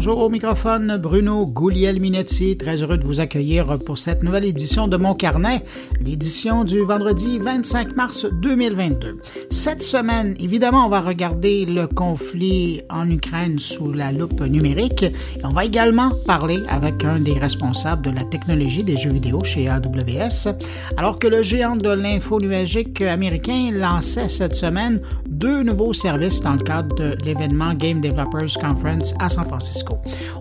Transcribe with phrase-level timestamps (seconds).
[0.00, 2.56] Bonjour au microphone, Bruno Gouliel-Minetti.
[2.56, 5.62] Très heureux de vous accueillir pour cette nouvelle édition de Mon Carnet,
[6.00, 9.18] l'édition du vendredi 25 mars 2022.
[9.50, 15.12] Cette semaine, évidemment, on va regarder le conflit en Ukraine sous la loupe numérique et
[15.44, 19.68] on va également parler avec un des responsables de la technologie des jeux vidéo chez
[19.68, 20.48] AWS,
[20.96, 26.54] alors que le géant de l'info nuagique américain lançait cette semaine deux nouveaux services dans
[26.54, 29.89] le cadre de l'événement Game Developers Conference à San Francisco.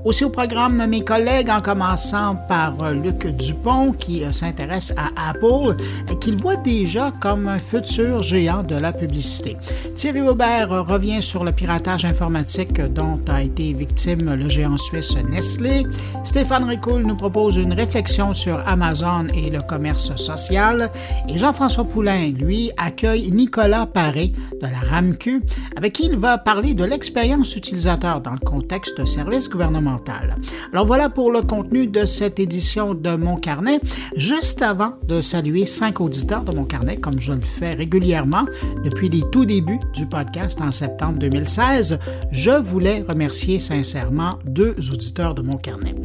[0.05, 5.29] Aussi au programme, mes collègues, en commençant par euh, Luc Dupont, qui euh, s'intéresse à
[5.29, 5.75] Apple,
[6.19, 9.57] qu'il voit déjà comme un futur géant de la publicité.
[9.95, 15.83] Thierry Aubert revient sur le piratage informatique dont a été victime le géant suisse Nestlé.
[16.23, 20.91] Stéphane Ricoul nous propose une réflexion sur Amazon et le commerce social.
[21.27, 25.41] Et Jean-François Poulain, lui, accueille Nicolas Paré de la RAMQ,
[25.75, 29.05] avec qui il va parler de l'expérience utilisateur dans le contexte de
[29.39, 30.35] service gouvernemental.
[30.73, 33.79] Alors voilà pour le contenu de cette édition de Mon Carnet.
[34.15, 38.45] Juste avant de saluer cinq auditeurs de Mon Carnet, comme je le fais régulièrement
[38.83, 41.99] depuis les tout débuts du podcast en septembre 2016,
[42.31, 45.95] je voulais remercier sincèrement deux auditeurs de Mon Carnet.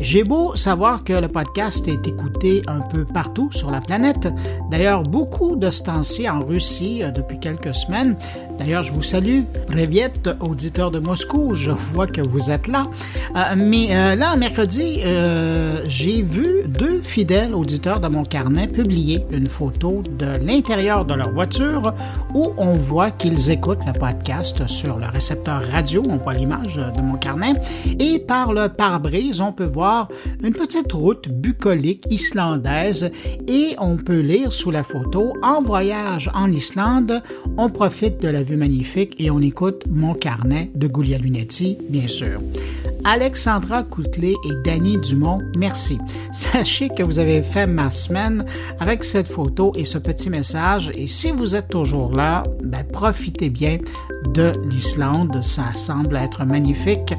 [0.00, 4.28] J'ai beau savoir que le podcast est écouté un peu partout sur la planète,
[4.70, 5.82] d'ailleurs beaucoup de ce
[6.28, 8.16] en Russie euh, depuis quelques semaines,
[8.58, 9.40] D'ailleurs, je vous salue.
[9.66, 12.86] Privet, auditeur de Moscou, je vois que vous êtes là.
[13.34, 19.24] Euh, mais euh, là, mercredi, euh, j'ai vu deux fidèles auditeurs de mon carnet publier
[19.30, 21.94] une photo de l'intérieur de leur voiture
[22.34, 26.04] où on voit qu'ils écoutent le podcast sur le récepteur radio.
[26.08, 27.54] On voit l'image de mon carnet.
[27.98, 30.08] Et par le pare-brise, on peut voir
[30.42, 33.10] une petite route bucolique islandaise
[33.48, 37.22] et on peut lire sous la photo En voyage en Islande,
[37.56, 42.40] on profite de la vue magnifique et on écoute Mon carnet de Guglielminetti, bien sûr.
[43.04, 45.98] Alexandra Coutelet et Danny Dumont, merci.
[46.32, 48.44] Sachez que vous avez fait ma semaine
[48.78, 50.90] avec cette photo et ce petit message.
[50.94, 53.78] Et si vous êtes toujours là, ben, profitez bien
[54.28, 55.42] de l'Islande.
[55.42, 57.14] Ça semble être magnifique.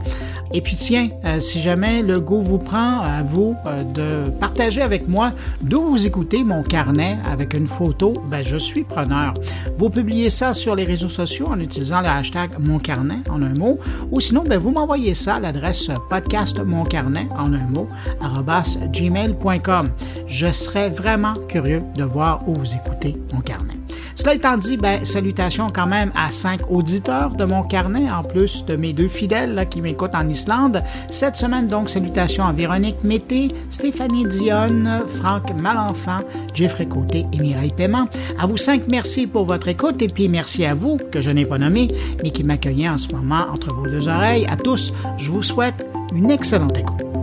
[0.54, 4.82] Et puis tiens, euh, si jamais le goût vous prend, à vous euh, de partager
[4.82, 5.32] avec moi
[5.62, 9.34] d'où vous écoutez mon carnet avec une photo, ben, je suis preneur.
[9.78, 13.54] Vous publiez ça sur les réseaux sociaux en utilisant le hashtag mon carnet en un
[13.54, 13.80] mot,
[14.12, 17.88] ou sinon, ben, vous m'envoyez ça à l'adresse podcast mon carnet en un mot
[18.92, 19.90] gmail.com.
[20.28, 23.74] Je serais vraiment curieux de voir où vous écoutez mon carnet.
[24.16, 28.66] Cela étant dit, ben, salutations quand même à cinq auditeurs de mon carnet, en plus
[28.66, 30.84] de mes deux fidèles qui m'écoutent en Islande.
[31.10, 36.20] Cette semaine, donc, salutations à Véronique Mété, Stéphanie Dionne, Franck Malenfant,
[36.54, 38.08] Jeffrey Côté et Mireille Paiement.
[38.40, 41.46] À vous cinq, merci pour votre écoute et puis merci à vous, que je n'ai
[41.46, 41.88] pas nommé,
[42.22, 44.46] mais qui m'accueillez en ce moment entre vos deux oreilles.
[44.48, 47.23] À tous, je vous souhaite une excellente écoute.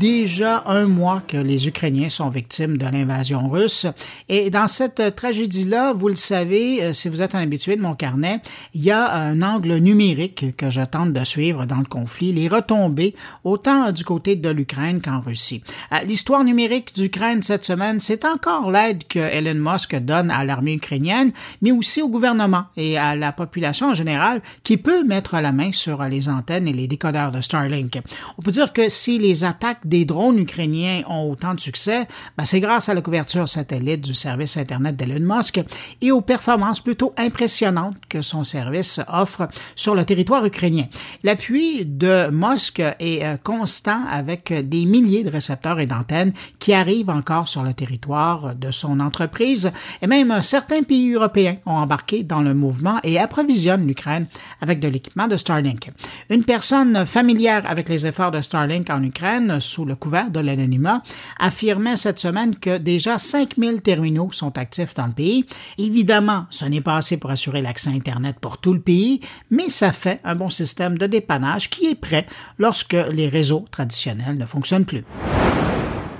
[0.00, 3.86] Déjà un mois que les Ukrainiens sont victimes de l'invasion russe.
[4.30, 7.94] Et dans cette tragédie-là, vous le savez, euh, si vous êtes un habitué de mon
[7.94, 8.40] carnet,
[8.72, 12.48] il y a un angle numérique que je tente de suivre dans le conflit, les
[12.48, 15.62] retombées, autant du côté de l'Ukraine qu'en Russie.
[15.92, 20.74] Euh, l'histoire numérique d'Ukraine cette semaine, c'est encore l'aide que Elon Musk donne à l'armée
[20.74, 25.52] ukrainienne, mais aussi au gouvernement et à la population en général qui peut mettre la
[25.52, 28.00] main sur les antennes et les décodeurs de Starlink.
[28.38, 32.06] On peut dire que si les attaques des drones ukrainiens ont autant de succès,
[32.38, 35.60] ben c'est grâce à la couverture satellite du service Internet d'Elon Musk
[36.00, 40.86] et aux performances plutôt impressionnantes que son service offre sur le territoire ukrainien.
[41.24, 47.10] L'appui de Musk est euh, constant avec des milliers de récepteurs et d'antennes qui arrivent
[47.10, 49.72] encore sur le territoire de son entreprise
[50.02, 54.26] et même certains pays européens ont embarqué dans le mouvement et approvisionnent l'Ukraine
[54.60, 55.90] avec de l'équipement de Starlink.
[56.30, 61.02] Une personne familière avec les efforts de Starlink en Ukraine sous le couvert de l'anonymat,
[61.38, 65.46] affirmait cette semaine que déjà 5000 terminaux sont actifs dans le pays.
[65.78, 69.90] Évidemment, ce n'est pas assez pour assurer l'accès Internet pour tout le pays, mais ça
[69.90, 72.26] fait un bon système de dépannage qui est prêt
[72.58, 75.04] lorsque les réseaux traditionnels ne fonctionnent plus.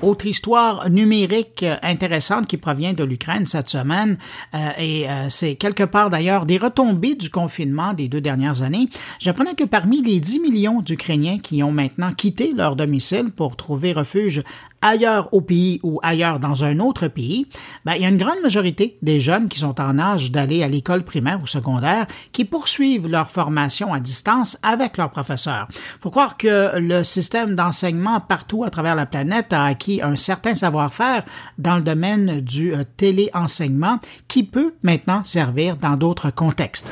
[0.02, 4.16] Autre histoire numérique intéressante qui provient de l'Ukraine cette semaine,
[4.54, 8.88] euh, et euh, c'est quelque part d'ailleurs des retombées du confinement des deux dernières années.
[9.18, 13.92] J'apprenais que parmi les 10 millions d'Ukrainiens qui ont maintenant quitté leur domicile pour trouver
[13.92, 14.42] refuge
[14.82, 17.46] ailleurs au pays ou ailleurs dans un autre pays,
[17.84, 20.68] ben, il y a une grande majorité des jeunes qui sont en âge d'aller à
[20.68, 25.68] l'école primaire ou secondaire qui poursuivent leur formation à distance avec leurs professeurs.
[26.00, 30.54] Faut croire que le système d'enseignement partout à travers la planète a acquis un certain
[30.54, 31.24] savoir-faire
[31.58, 33.98] dans le domaine du euh, téléenseignement
[34.28, 36.90] qui peut maintenant servir dans d'autres contextes.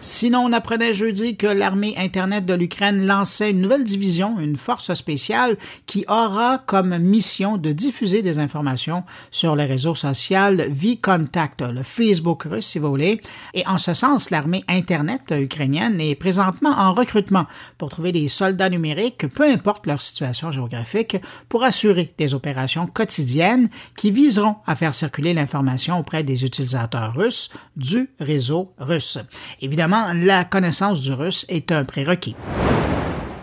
[0.00, 4.94] Sinon, on apprenait jeudi que l'armée Internet de l'Ukraine lançait une nouvelle division, une force
[4.94, 5.56] spéciale,
[5.86, 9.02] qui aura comme mission de diffuser des informations
[9.32, 13.20] sur les réseaux sociaux V-Contact, le Facebook russe, si vous voulez.
[13.54, 17.46] Et en ce sens, l'armée Internet ukrainienne est présentement en recrutement
[17.76, 21.16] pour trouver des soldats numériques, peu importe leur situation géographique,
[21.48, 27.50] pour assurer des opérations quotidiennes qui viseront à faire circuler l'information auprès des utilisateurs russes
[27.76, 29.18] du réseau russe.
[29.60, 32.36] Évidemment, la connaissance du russe est un prérequis.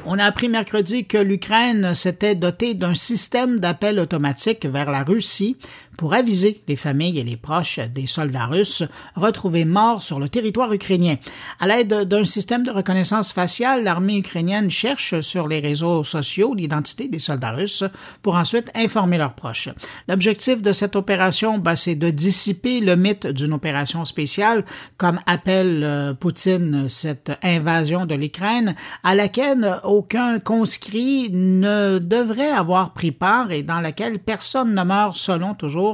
[0.07, 5.57] On a appris mercredi que l'Ukraine s'était dotée d'un système d'appel automatique vers la Russie
[5.97, 8.83] pour aviser les familles et les proches des soldats russes
[9.15, 11.15] retrouvés morts sur le territoire ukrainien.
[11.59, 17.07] À l'aide d'un système de reconnaissance faciale, l'armée ukrainienne cherche sur les réseaux sociaux l'identité
[17.07, 17.83] des soldats russes
[18.21, 19.69] pour ensuite informer leurs proches.
[20.07, 24.65] L'objectif de cette opération, bah, c'est de dissiper le mythe d'une opération spéciale,
[24.97, 32.93] comme appelle euh, Poutine cette invasion de l'Ukraine, à laquelle aucun conscrit ne devrait avoir
[32.93, 35.84] pris part et dans laquelle personne ne meurt selon toujours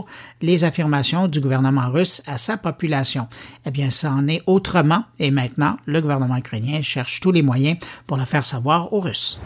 [0.41, 3.27] les affirmations du gouvernement russe à sa population.
[3.65, 7.77] Eh bien, ça en est autrement et maintenant, le gouvernement ukrainien cherche tous les moyens
[8.07, 9.39] pour le faire savoir aux Russes.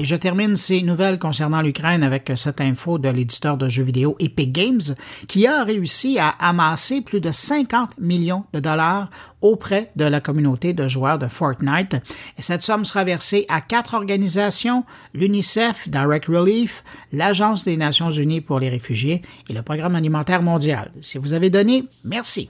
[0.00, 4.16] Et je termine ces nouvelles concernant l'Ukraine avec cette info de l'éditeur de jeux vidéo
[4.18, 4.80] Epic Games
[5.28, 9.10] qui a réussi à amasser plus de 50 millions de dollars
[9.42, 11.96] auprès de la communauté de joueurs de Fortnite.
[12.38, 16.82] Et cette somme sera versée à quatre organisations, l'UNICEF, Direct Relief,
[17.12, 19.20] l'Agence des Nations Unies pour les réfugiés
[19.50, 20.92] et le Programme alimentaire mondial.
[21.02, 22.48] Si vous avez donné, merci.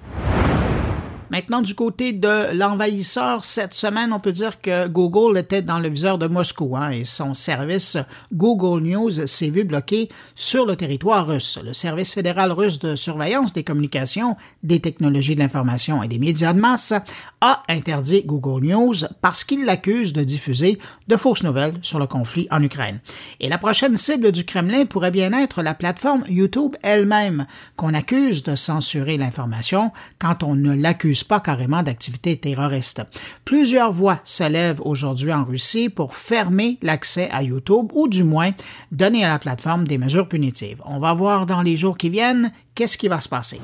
[1.30, 5.88] Maintenant, du côté de l'envahisseur, cette semaine, on peut dire que Google était dans le
[5.88, 7.96] viseur de Moscou hein, et son service
[8.32, 11.60] Google News s'est vu bloqué sur le territoire russe.
[11.64, 16.52] Le service fédéral russe de surveillance des communications, des technologies de l'information et des médias
[16.52, 16.94] de masse
[17.40, 22.48] a interdit Google News parce qu'il l'accuse de diffuser de fausses nouvelles sur le conflit
[22.50, 22.98] en Ukraine.
[23.38, 27.46] Et la prochaine cible du Kremlin pourrait bien être la plateforme YouTube elle-même,
[27.76, 33.02] qu'on accuse de censurer l'information quand on ne l'accuse pas carrément d'activité terroriste.
[33.44, 38.50] Plusieurs voix s'élèvent aujourd'hui en Russie pour fermer l'accès à YouTube ou du moins
[38.92, 40.82] donner à la plateforme des mesures punitives.
[40.84, 43.60] On va voir dans les jours qui viennent qu'est-ce qui va se passer.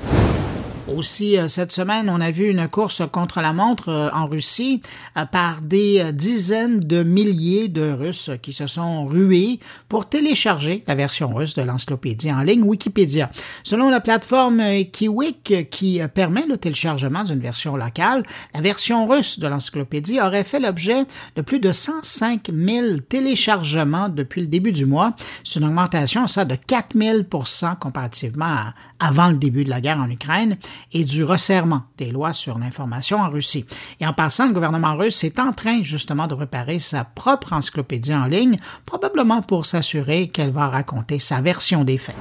[0.95, 4.81] Aussi, euh, cette semaine, on a vu une course contre la montre euh, en Russie
[5.17, 10.95] euh, par des dizaines de milliers de Russes qui se sont rués pour télécharger la
[10.95, 13.29] version russe de l'encyclopédie en ligne Wikipédia.
[13.63, 18.23] Selon la plateforme Kiwik qui permet le téléchargement d'une version locale,
[18.53, 21.03] la version russe de l'encyclopédie aurait fait l'objet
[21.35, 25.15] de plus de 105 000 téléchargements depuis le début du mois.
[25.43, 27.23] C'est une augmentation, ça, de 4 000
[27.79, 30.57] comparativement à avant le début de la guerre en Ukraine
[30.93, 33.65] et du resserrement des lois sur l'information en Russie.
[33.99, 38.15] Et en passant, le gouvernement russe est en train justement de préparer sa propre encyclopédie
[38.15, 42.15] en ligne, probablement pour s'assurer qu'elle va raconter sa version des faits.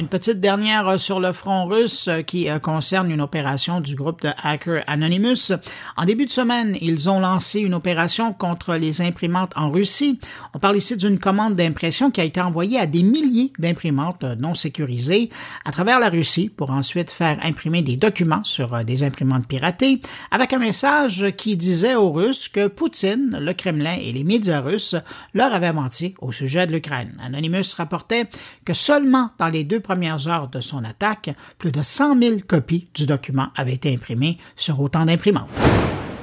[0.00, 3.96] Une petite dernière euh, sur le front russe euh, qui euh, concerne une opération du
[3.96, 5.52] groupe de hackers Anonymous.
[5.98, 10.18] En début de semaine, ils ont lancé une opération contre les imprimantes en Russie.
[10.54, 14.54] On parle ici d'une commande d'impression qui a été envoyée à des milliers d'imprimantes non
[14.54, 15.28] sécurisées
[15.66, 20.54] à travers la Russie pour ensuite faire imprimer des documents sur des imprimantes piratées avec
[20.54, 24.96] un message qui disait aux Russes que Poutine, le Kremlin et les médias russes
[25.34, 27.12] leur avaient menti au sujet de l'Ukraine.
[27.22, 28.30] Anonymous rapportait
[28.64, 32.86] que seulement dans les deux premières heures de son attaque, plus de 100 000 copies
[32.94, 35.48] du document avaient été imprimées sur autant d'imprimantes.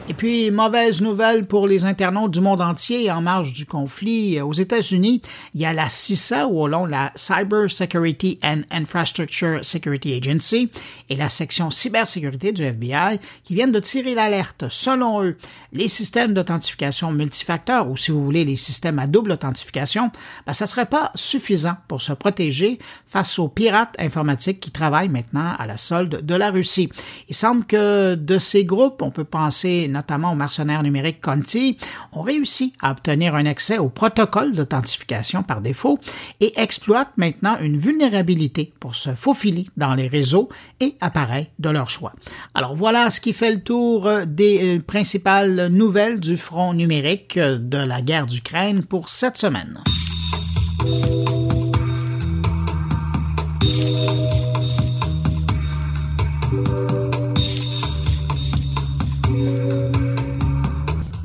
[0.10, 4.40] Et puis, mauvaise nouvelle pour les internautes du monde entier en marge du conflit.
[4.40, 5.22] Aux États-Unis,
[5.54, 10.72] il y a la CISA, ou au long la Cyber Security and Infrastructure Security Agency,
[11.10, 14.64] et la section cybersécurité du FBI, qui viennent de tirer l'alerte.
[14.70, 15.38] Selon eux,
[15.74, 20.10] les systèmes d'authentification multifacteurs, ou si vous voulez, les systèmes à double authentification,
[20.46, 25.54] ben, ça serait pas suffisant pour se protéger face aux pirates informatiques qui travaillent maintenant
[25.60, 26.90] à la solde de la Russie.
[27.28, 31.78] Il semble que de ces groupes, on peut penser notamment aux mercenaires numériques Conti,
[32.14, 36.00] ont réussi à obtenir un accès au protocole d'authentification par défaut
[36.40, 40.50] et exploitent maintenant une vulnérabilité pour se faufiler dans les réseaux
[40.80, 42.14] et appareils de leur choix.
[42.54, 47.78] Alors voilà ce qui fait le tour des euh, principales nouvelles du front numérique de
[47.78, 49.82] la guerre d'Ukraine pour cette semaine.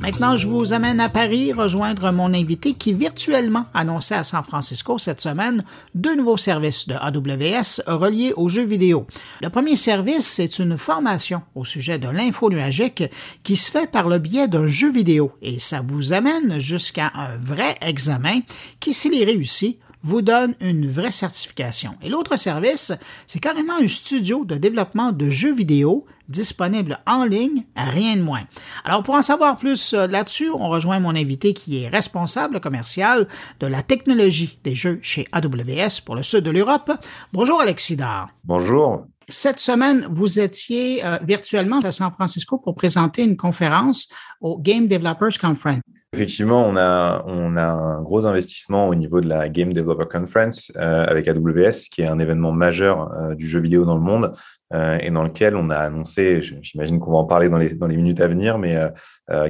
[0.03, 4.97] Maintenant, je vous amène à Paris rejoindre mon invité qui virtuellement annonçait à San Francisco
[4.97, 5.63] cette semaine
[5.95, 9.07] deux nouveaux services de AWS reliés aux jeux vidéo.
[9.41, 13.05] Le premier service, c'est une formation au sujet de l'info nuagique
[13.43, 17.37] qui se fait par le biais d'un jeu vidéo et ça vous amène jusqu'à un
[17.37, 18.41] vrai examen
[18.81, 21.95] qui, s'il est réussi, vous donne une vraie certification.
[22.01, 22.91] Et l'autre service,
[23.25, 28.43] c'est carrément un studio de développement de jeux vidéo disponible en ligne, rien de moins.
[28.85, 33.27] Alors pour en savoir plus euh, là-dessus, on rejoint mon invité qui est responsable commercial
[33.59, 36.91] de la technologie des jeux chez AWS pour le sud de l'Europe.
[37.33, 37.97] Bonjour Alexis
[38.43, 39.05] Bonjour.
[39.29, 44.09] Cette semaine, vous étiez euh, virtuellement à San Francisco pour présenter une conférence
[44.41, 45.81] au Game Developers Conference.
[46.13, 50.71] Effectivement, on a, on a un gros investissement au niveau de la Game Developer Conference
[50.75, 54.35] euh, avec AWS, qui est un événement majeur euh, du jeu vidéo dans le monde
[54.75, 57.87] euh, et dans lequel on a annoncé, j'imagine qu'on va en parler dans les, dans
[57.87, 58.77] les minutes à venir, mais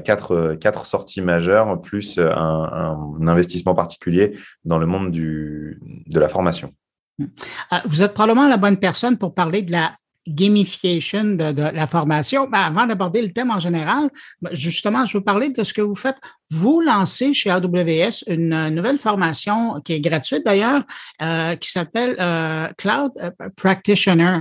[0.06, 6.30] quatre, quatre sorties majeures plus un, un, investissement particulier dans le monde du, de la
[6.30, 6.74] formation.
[7.86, 9.94] Vous êtes probablement la bonne personne pour parler de la
[10.28, 12.48] gamification de, la formation.
[12.50, 14.10] Ben, avant d'aborder le thème en général,
[14.42, 16.18] ben, justement, je veux parler de ce que vous faites.
[16.50, 20.84] Vous lancez chez AWS une nouvelle formation qui est gratuite d'ailleurs,
[21.22, 23.12] euh, qui s'appelle euh, Cloud
[23.58, 24.40] Practitioner.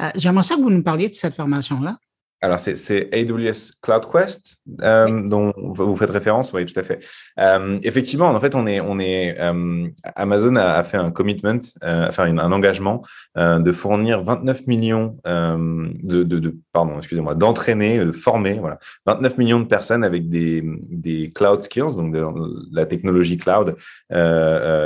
[0.00, 1.96] Euh, j'aimerais ça que vous nous parliez de cette formation-là.
[2.46, 7.04] Alors, c'est AWS Cloud Quest euh, dont vous faites référence, oui, tout à fait.
[7.40, 12.38] Euh, effectivement, en fait, on est, on est, euh, Amazon a, fait un commitment, enfin
[12.38, 13.02] un engagement
[13.36, 19.60] de fournir 29 millions de, de, de, pardon, excusez-moi, d'entraîner, de former, voilà, 29 millions
[19.60, 22.24] de personnes avec des, des cloud skills, donc de,
[22.72, 23.74] la technologie cloud,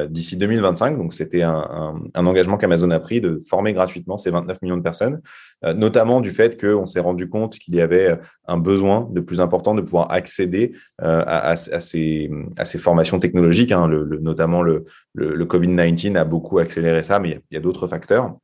[0.09, 0.97] d'ici 2025.
[0.97, 4.79] Donc, c'était un, un, un, engagement qu'Amazon a pris de former gratuitement ces 29 millions
[4.79, 5.21] de personnes,
[5.63, 9.75] notamment du fait qu'on s'est rendu compte qu'il y avait un besoin de plus important
[9.75, 12.31] de pouvoir accéder euh, à, ces,
[12.79, 13.73] formations technologiques.
[13.73, 13.89] Hein.
[14.21, 14.85] notamment le,
[15.17, 18.37] Covid-19 a beaucoup accéléré ça, mais il y a, d'autres facteurs.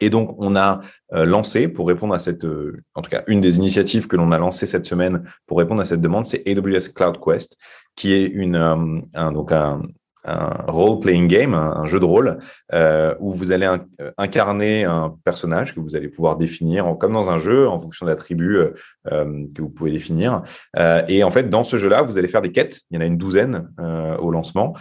[0.00, 0.80] Et donc, on a
[1.14, 4.32] euh, lancé, pour répondre à cette, euh, en tout cas, une des initiatives que l'on
[4.32, 7.56] a lancées cette semaine pour répondre à cette demande, c'est AWS Cloud Quest,
[7.94, 9.82] qui est une, donc un,
[10.24, 12.38] un role-playing game, un, jeu de rôle,
[12.72, 17.28] euh, où vous allez euh, incarner un personnage que vous allez pouvoir définir comme dans
[17.28, 18.58] un jeu en fonction d'attributs
[19.12, 20.42] euh, que vous pouvez définir.
[21.08, 22.80] Et en fait, dans ce jeu-là, vous allez faire des quêtes.
[22.90, 23.68] Il y en a une douzaine
[24.18, 24.74] au lancement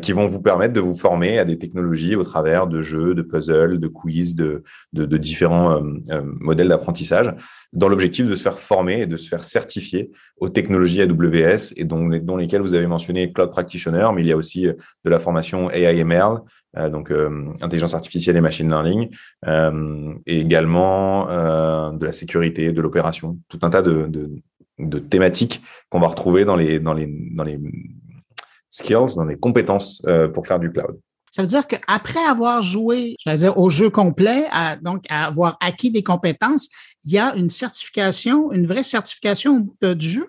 [0.00, 3.22] qui vont vous permettre de vous former à des technologies au travers de jeux, de
[3.22, 4.62] puzzles, de quiz, de,
[4.94, 5.82] différents
[6.22, 7.34] modèles d'apprentissage
[7.72, 11.84] dans l'objectif de se faire former et de se faire certifier aux technologies AWS et
[11.84, 14.68] dont, dont lesquelles vous avez mentionné Cloud Practitioner, mais il y a aussi
[15.04, 16.40] de la formation AIML,
[16.76, 19.08] euh, donc euh, intelligence artificielle et machine learning,
[20.26, 24.42] et également de la sécurité, de l'opération, tout un tas de,
[25.08, 27.58] thématiques qu'on va retrouver dans les, dans, les, dans les
[28.68, 30.02] skills, dans les compétences
[30.34, 30.98] pour faire du cloud.
[31.30, 34.46] Ça veut dire qu'après avoir joué, je dire, au jeu complet,
[34.82, 36.68] donc à avoir acquis des compétences,
[37.04, 40.28] il y a une certification, une vraie certification du jeu?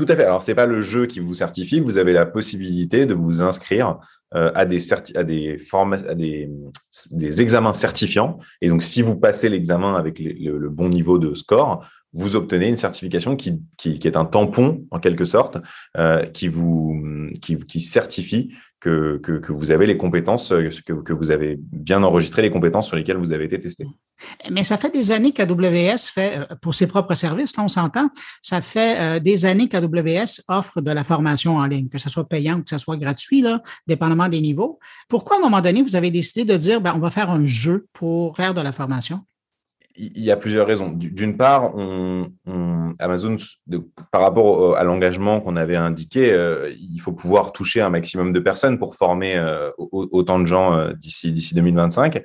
[0.00, 0.24] Tout à fait.
[0.24, 3.98] Alors, c'est pas le jeu qui vous certifie, vous avez la possibilité de vous inscrire
[4.34, 8.38] euh, à des à des examens certifiants.
[8.62, 12.78] Et donc, si vous passez l'examen avec le, bon niveau de score, vous obtenez une
[12.78, 15.58] certification qui, est un tampon en quelque sorte,
[15.98, 16.98] euh, qui vous
[17.78, 22.96] certifie que, vous avez les compétences, euh, que, vous avez bien enregistré les compétences sur
[22.96, 23.84] lesquelles vous avez été testé.
[24.50, 28.08] Mais ça fait des années qu'AWS fait, euh, pour ses propres services, là on s'entend,
[28.42, 32.28] ça fait euh, des années qu'AWS offre de la formation en ligne, que ce soit
[32.28, 34.78] payant ou que ce soit gratuit, là, dépendamment des niveaux.
[35.08, 37.44] Pourquoi à un moment donné, vous avez décidé de dire, ben, on va faire un
[37.46, 39.20] jeu pour faire de la formation?
[40.00, 40.90] Il y a plusieurs raisons.
[40.92, 42.30] D'une part, on,
[42.98, 43.36] Amazon,
[44.10, 48.40] par rapport à l'engagement qu'on avait indiqué, euh, il faut pouvoir toucher un maximum de
[48.40, 52.22] personnes pour former euh, autant de gens euh, d'ici d'ici 2025.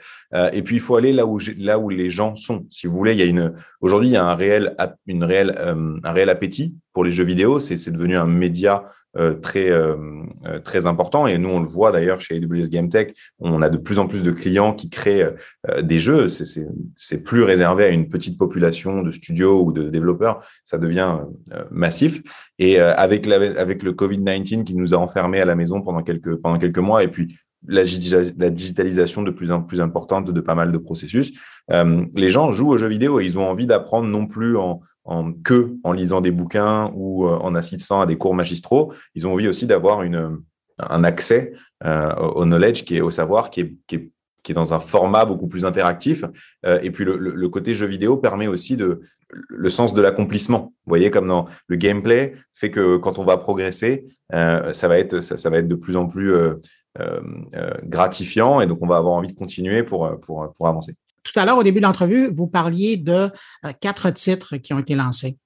[0.53, 2.65] et puis il faut aller là où là où les gens sont.
[2.69, 5.55] Si vous voulez, il y a une aujourd'hui il y a un réel une réelle
[6.03, 7.59] un réel appétit pour les jeux vidéo.
[7.59, 8.85] C'est devenu un média
[9.41, 9.95] très euh,
[10.45, 11.27] euh, très important.
[11.27, 14.07] Et nous on le voit d'ailleurs chez AWS Game Tech on a de plus en
[14.07, 15.33] plus de clients qui créent
[15.81, 16.27] des jeux.
[16.27, 20.43] C'est plus réservé à une petite population de studios ou de développeurs.
[20.63, 21.19] Ça devient
[21.71, 22.21] massif.
[22.59, 26.35] Et avec la, avec le Covid-19 qui nous a enfermés à la maison pendant quelques
[26.37, 27.83] pendant quelques mois et puis la,
[28.37, 31.33] la digitalisation de plus en plus importante de pas mal de processus
[31.69, 35.31] les gens jouent aux jeux vidéo et ils ont envie d'apprendre non plus en en,
[35.31, 38.93] que en lisant des bouquins ou euh, en assistant à des cours magistraux.
[39.13, 40.41] Ils ont envie aussi d'avoir une,
[40.79, 44.11] un accès euh, au knowledge, qui est au savoir, qui est, qui est
[44.43, 46.23] qui est dans un format beaucoup plus interactif.
[46.63, 50.71] et puis le, côté jeu vidéo permet aussi de le sens de l'accomplissement.
[50.85, 55.21] Vous voyez, comme dans le gameplay, fait que quand on va progresser, ça va être
[55.21, 56.31] ça, va être de plus en plus
[57.85, 60.95] gratifiant et donc on va avoir envie de continuer pour pour, pour avancer.
[61.25, 63.29] Tout à l'heure, au début de l'entrevue, vous parliez de
[63.81, 65.37] quatre titres qui ont été lancés.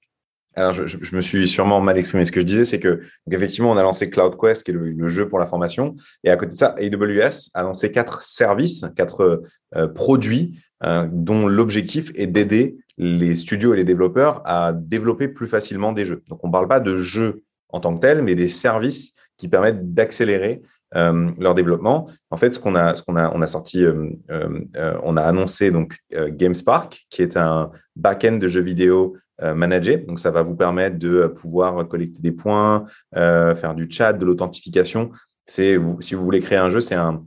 [0.56, 2.24] Alors, je, je, me suis sûrement mal exprimé.
[2.24, 5.28] Ce que je disais, c'est que, effectivement, on a lancé CloudQuest, qui est le, jeu
[5.28, 5.94] pour la formation.
[6.24, 9.42] Et à côté de ça, AWS a lancé quatre services, quatre
[9.76, 15.46] euh, produits euh, dont l'objectif est d'aider les studios et les développeurs à développer plus
[15.46, 16.22] facilement des jeux.
[16.28, 19.48] Donc, on ne parle pas de jeux en tant que tel, mais des services qui
[19.48, 20.62] permettent d'accélérer
[20.96, 22.08] euh, leur développement.
[22.30, 25.22] En fait, ce qu'on a, ce qu'on a, on a sorti, euh, euh, on a
[25.22, 29.16] annoncé donc GameSpark, qui est un back-end de jeux vidéo
[29.54, 30.00] manager.
[30.06, 35.12] Donc, ça va vous permettre de pouvoir collecter des points, faire du chat, de l'authentification.
[35.46, 37.22] C'est si vous voulez créer un jeu, c'est un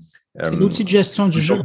[0.62, 1.56] outil de gestion du jeu.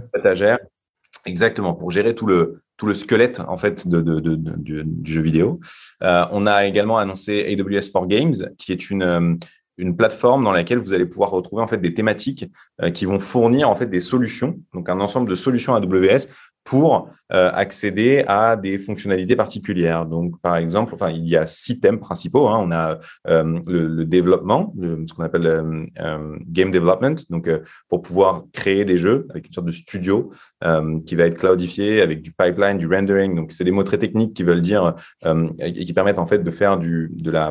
[1.27, 5.21] Exactement, pour gérer tout le, tout le squelette en fait de, de, de, du, jeu
[5.21, 5.61] vidéo.
[6.01, 9.39] on a également annoncé AWS for Games, qui est une,
[9.79, 12.47] une plateforme dans laquelle vous allez pouvoir retrouver en fait des thématiques
[12.95, 16.29] qui vont fournir en fait des solutions, donc un ensemble de solutions AWS
[16.69, 20.05] pour euh, accéder à des fonctionnalités particulières.
[20.05, 22.47] Donc, par exemple, enfin, il y a six thèmes principaux.
[22.47, 22.61] Hein.
[22.63, 27.49] On a euh, le, développement, ce qu'on appelle euh, game development, donc
[27.89, 30.31] pour pouvoir créer des jeux avec une sorte de studio
[31.07, 33.35] qui va être cloudifié avec du pipeline, du rendering.
[33.35, 34.95] Donc, c'est des mots très techniques qui veulent dire
[35.59, 37.51] et qui permettent en fait de faire du de la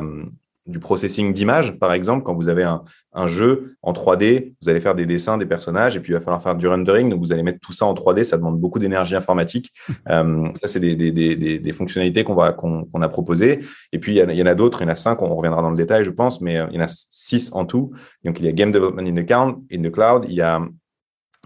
[0.68, 2.82] du processing d'image, par exemple, quand vous avez un,
[3.14, 6.20] un, jeu en 3D, vous allez faire des dessins des personnages et puis il va
[6.20, 8.78] falloir faire du rendering, donc vous allez mettre tout ça en 3D, ça demande beaucoup
[8.78, 9.72] d'énergie informatique.
[10.10, 13.60] Euh, ça, c'est des, des, des, des, fonctionnalités qu'on va qu'on a proposées.
[13.92, 15.70] Et puis il y, en a d'autres, il y en a cinq, on reviendra dans
[15.70, 17.92] le détail, je pense, mais euh, il y en a six en tout.
[18.24, 19.32] Donc il y a Game Development in the,
[19.72, 20.60] in the Cloud, il y a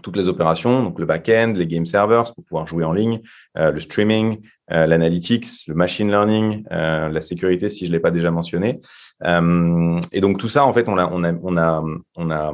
[0.03, 3.21] toutes les opérations, donc le back-end, les game servers pour pouvoir jouer en ligne,
[3.57, 4.41] euh, le streaming,
[4.73, 8.81] euh, l'analytics, le machine learning, euh, la sécurité si je l'ai pas déjà mentionné.
[9.23, 11.83] et donc tout ça, en fait, on a, on a, on a,
[12.15, 12.53] on a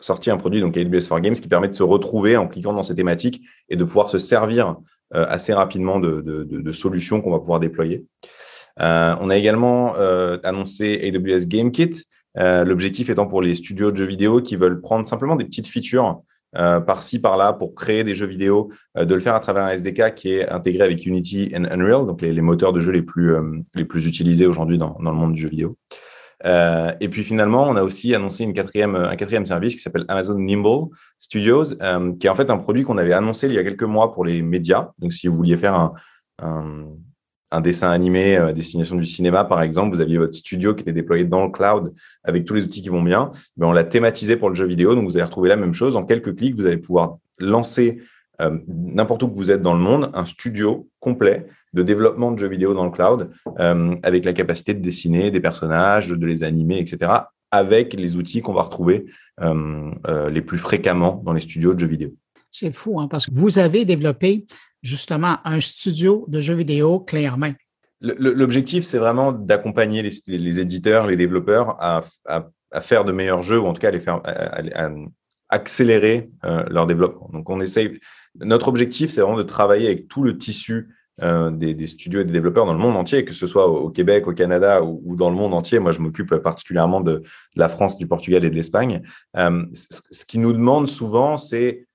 [0.00, 2.82] sorti un produit, donc AWS for Games, qui permet de se retrouver en cliquant dans
[2.82, 4.76] ces thématiques et de pouvoir se servir
[5.12, 8.06] assez rapidement de, de, de, solutions qu'on va pouvoir déployer.
[8.78, 9.94] on a également
[10.42, 15.36] annoncé AWS GameKit, L'objectif étant pour les studios de jeux vidéo qui veulent prendre simplement
[15.36, 16.22] des petites features
[16.56, 19.70] euh, par-ci, par-là, pour créer des jeux vidéo, euh, de le faire à travers un
[19.70, 23.34] SDK qui est intégré avec Unity et Unreal, donc les, moteurs de jeu les plus,
[23.34, 25.76] euh, utilisés aujourd'hui dans, le monde du jeu vidéo.
[26.44, 31.64] et puis finalement, on a aussi annoncé un quatrième service qui s'appelle Amazon Nimble Studios,
[32.18, 34.24] qui est en fait un produit qu'on avait annoncé il y a quelques mois pour
[34.24, 34.90] les médias.
[34.98, 35.92] Donc si vous vouliez faire
[36.38, 36.86] un
[37.52, 40.92] un dessin animé à destination du cinéma, par exemple, vous aviez votre studio qui était
[40.92, 41.92] déployé dans le cloud
[42.24, 44.94] avec tous les outils qui vont bien, mais on l'a thématisé pour le jeu vidéo.
[44.94, 45.94] Donc, vous allez retrouver la même chose.
[45.94, 47.98] En quelques clics, vous allez pouvoir lancer
[48.40, 52.38] euh, n'importe où que vous êtes dans le monde, un studio complet de développement de
[52.38, 56.44] jeux vidéo dans le cloud euh, avec la capacité de dessiner des personnages, de les
[56.44, 57.12] animer, etc.,
[57.50, 59.04] avec les outils qu'on va retrouver
[59.42, 62.14] euh, les plus fréquemment dans les studios de jeux vidéo.
[62.52, 64.46] C'est fou, hein, parce que vous avez développé
[64.82, 67.54] justement un studio de jeux vidéo clé en main.
[68.00, 72.02] L'objectif, c'est vraiment d'accompagner les, éditeurs, les développeurs à,
[72.80, 74.90] faire de meilleurs jeux ou en tout cas à les faire à,
[75.48, 77.30] accélérer euh, leur développement.
[77.32, 78.00] Donc, on essaye.
[78.40, 80.88] Notre objectif, c'est vraiment de travailler avec tout le tissu
[81.22, 84.26] euh, des, studios et des développeurs dans le monde entier, que ce soit au, Québec,
[84.26, 85.78] au Canada ou, dans le monde entier.
[85.78, 87.22] Moi, je m'occupe particulièrement de,
[87.54, 89.02] la France, du Portugal et de l'Espagne.
[89.36, 91.86] Euh, ce, qui nous demande souvent, c'est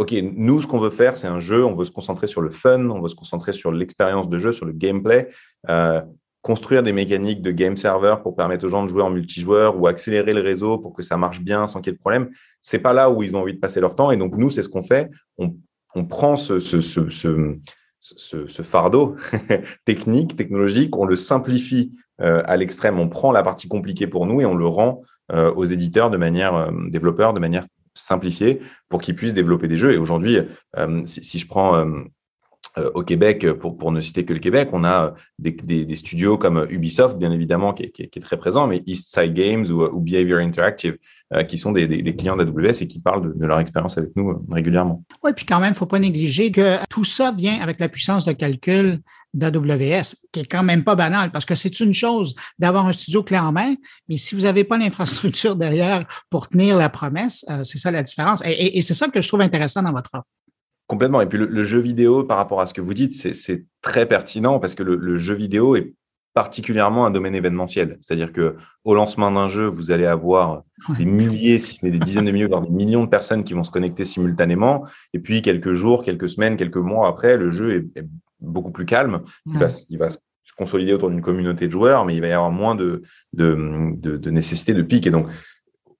[0.00, 2.48] OK, nous, ce qu'on veut faire, c'est un jeu, on veut se concentrer sur le
[2.48, 5.28] fun, on veut se concentrer sur l'expérience de jeu, sur le gameplay,
[5.68, 6.00] euh,
[6.40, 9.86] construire des mécaniques de game server pour permettre aux gens de jouer en multijoueur ou
[9.86, 12.30] accélérer le réseau pour que ça marche bien sans qu'il y ait de problème.
[12.62, 14.10] C'est pas là où ils ont envie de passer leur temps.
[14.10, 15.10] Et donc, nous, c'est ce qu'on fait.
[15.36, 15.52] On,
[16.06, 16.58] prend ce,
[18.62, 19.16] fardeau
[19.84, 24.40] technique, technologique, on le simplifie euh, à l'extrême, on prend la partie compliquée pour nous
[24.40, 27.66] et on le rend euh, aux éditeurs de manière, développeurs de manière
[28.00, 29.92] simplifié pour qu'ils puissent développer des jeux.
[29.92, 30.38] Et aujourd'hui,
[30.76, 32.04] euh, si, je prends euh,
[32.94, 36.66] au Québec, pour, pour ne citer que le Québec, on a des, des, studios comme
[36.70, 40.96] Ubisoft, bien évidemment, qui est, très présent, mais East Side Games ou, Behavior Interactive,
[41.48, 45.02] qui sont des, clients d'AWS et qui parlent de, leur expérience avec nous régulièrement.
[45.22, 47.88] Oui, puis quand même, il ne faut pas négliger que tout ça vient avec la
[47.88, 49.00] puissance de calcul
[49.34, 53.22] d'AWS, qui est quand même pas banal, parce que c'est une chose d'avoir un studio
[53.22, 53.74] clé en main,
[54.08, 58.02] mais si vous n'avez pas l'infrastructure derrière pour tenir la promesse, euh, c'est ça la
[58.02, 58.42] différence.
[58.44, 60.28] Et, c'est ça que je trouve intéressant dans votre offre.
[60.90, 61.20] Complètement.
[61.20, 64.58] Et puis le, jeu vidéo, par rapport à ce que vous dites, c'est très pertinent
[64.58, 65.94] parce que le, jeu vidéo est
[66.34, 67.96] particulièrement un domaine événementiel.
[68.00, 70.64] C'est-à-dire que au lancement d'un jeu, vous allez avoir
[70.98, 73.54] des milliers, si ce n'est des dizaines de milliers, voire des millions de personnes qui
[73.54, 74.84] vont se connecter simultanément.
[75.14, 78.04] Et puis quelques jours, quelques semaines, quelques mois après, le jeu est,
[78.40, 79.20] beaucoup plus calme.
[79.46, 80.18] Il, va, il va se
[80.58, 84.16] consolider autour d'une communauté de joueurs, mais il va y avoir moins de, de, de,
[84.16, 85.06] de nécessité de pic.
[85.06, 85.28] Et donc,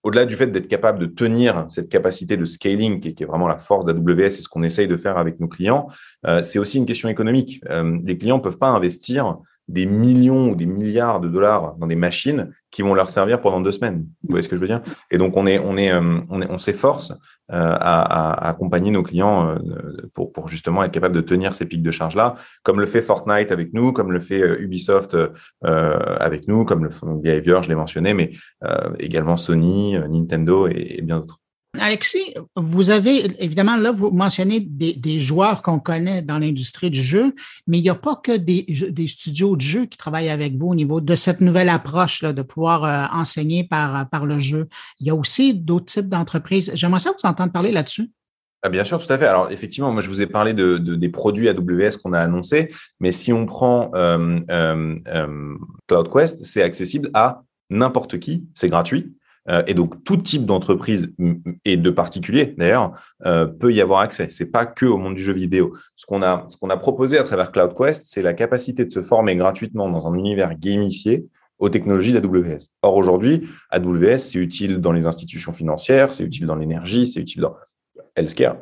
[0.02, 3.58] au-delà du fait d'être capable de tenir cette capacité de scaling, qui est, vraiment la
[3.58, 5.88] force d'AWS et ce qu'on essaye de faire avec nos clients,
[6.26, 7.60] euh, c'est aussi une question économique.
[7.68, 9.38] Euh, les clients ne peuvent pas investir
[9.70, 13.60] des millions ou des milliards de dollars dans des machines qui vont leur servir pendant
[13.60, 14.06] deux semaines.
[14.22, 14.82] Vous voyez ce que je veux dire?
[15.10, 17.12] Et donc on est, on est, euh, on, s'efforce
[17.48, 19.56] à, à, accompagner nos clients
[20.14, 23.02] pour, pour justement être capable de tenir ces pics de charge là, comme le fait
[23.02, 25.16] Fortnite avec nous, comme le fait Ubisoft
[25.62, 28.32] avec nous, comme le fait Behavior, je l'ai mentionné, mais
[28.98, 31.40] également Sony, Nintendo et bien d'autres.
[31.78, 37.34] Alexis, vous avez, évidemment, là, vous mentionnez des, joueurs qu'on connaît dans l'industrie du jeu,
[37.68, 38.66] mais il n'y a pas que des,
[39.06, 42.42] studios de jeu qui travaillent avec vous au niveau de cette nouvelle approche là, de
[42.42, 44.68] pouvoir euh, enseigner par, par le jeu.
[44.98, 46.72] Il y a aussi d'autres types d'entreprises.
[46.74, 48.10] J'aimerais ça vous entendre parler là-dessus.
[48.62, 49.26] Ah, bien sûr, tout à fait.
[49.26, 53.10] Alors effectivement, moi je vous ai parlé de, des produits AWS qu'on a annoncés, mais
[53.10, 55.54] si on prend euh, euh,
[55.86, 59.14] CloudQuest, c'est accessible à n'importe qui, c'est gratuit.
[59.50, 61.12] Euh, et donc, tout type d'entreprise
[61.64, 62.92] et de particulier, d'ailleurs,
[63.26, 64.28] euh, peut y avoir accès.
[64.30, 65.76] C'est pas que au monde du jeu vidéo.
[65.96, 70.06] Ce qu'on a, proposé à travers CloudQuest, c'est la capacité de se former gratuitement dans
[70.06, 71.26] un univers gamifié
[71.58, 72.68] aux technologies d'AWS.
[72.82, 77.42] Or, aujourd'hui, AWS, c'est utile dans les institutions financières, c'est utile dans l'énergie, c'est utile
[77.42, 77.56] dans
[78.16, 78.56] healthcare.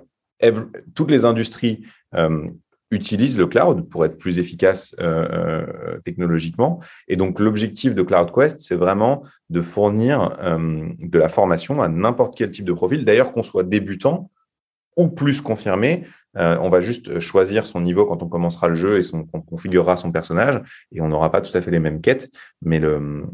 [0.94, 2.48] toutes les industries euh,
[2.90, 6.80] utilise le cloud pour être plus efficace euh, euh, technologiquement.
[7.06, 12.36] Et donc, l'objectif de CloudQuest, c'est vraiment de fournir euh, de la formation à n'importe
[12.36, 13.04] quel type de profil.
[13.04, 14.30] D'ailleurs, qu'on soit débutant
[14.96, 19.02] ou plus confirmé, on va juste choisir son niveau quand on commencera le jeu et
[19.02, 20.60] son, on configurera son personnage
[20.92, 22.30] et on n'aura pas tout à fait les mêmes quêtes,
[22.62, 23.26] mais le,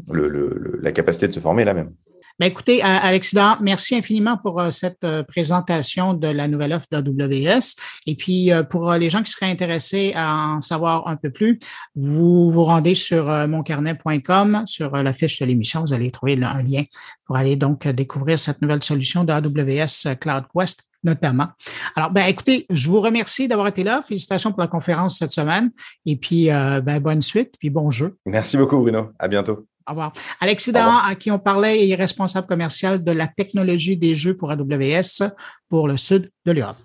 [0.81, 1.91] la capacité de se former est la même.
[2.37, 7.75] Ben écoutez, Alexis merci infiniment pour euh, cette euh, présentation de la nouvelle offre d'AWS.
[8.07, 11.59] Et puis, euh, pour les gens qui seraient intéressés à en savoir un peu plus,
[11.95, 16.83] vous vous rendez sur moncarnet.com, sur la fiche de l'émission, vous allez trouver un lien
[17.25, 21.49] pour aller donc découvrir cette nouvelle solution de AWS CloudQuest notamment.
[21.95, 24.03] Alors, ben, écoutez, je vous remercie d'avoir été là.
[24.07, 25.71] Félicitations pour la conférence cette semaine.
[26.05, 28.17] Et puis, ben, bonne suite, puis bon jeu.
[28.25, 29.11] Merci beaucoup, Bruno.
[29.19, 29.67] À bientôt.
[29.87, 30.13] Au revoir.
[30.39, 34.49] Alexis Dahan, à qui on parlait, est responsable commercial de la technologie des jeux pour
[34.49, 35.29] AWS
[35.69, 36.77] pour le sud de l'Europe.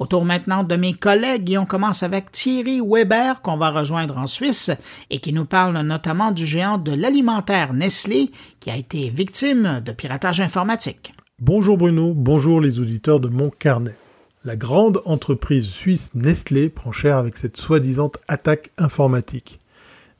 [0.00, 4.26] Autour maintenant de mes collègues et on commence avec Thierry Weber qu'on va rejoindre en
[4.26, 4.70] Suisse
[5.10, 9.92] et qui nous parle notamment du géant de l'alimentaire Nestlé qui a été victime de
[9.92, 11.12] piratage informatique.
[11.38, 13.94] Bonjour Bruno, bonjour les auditeurs de mon carnet.
[14.42, 19.58] La grande entreprise suisse Nestlé prend cher avec cette soi-disant attaque informatique.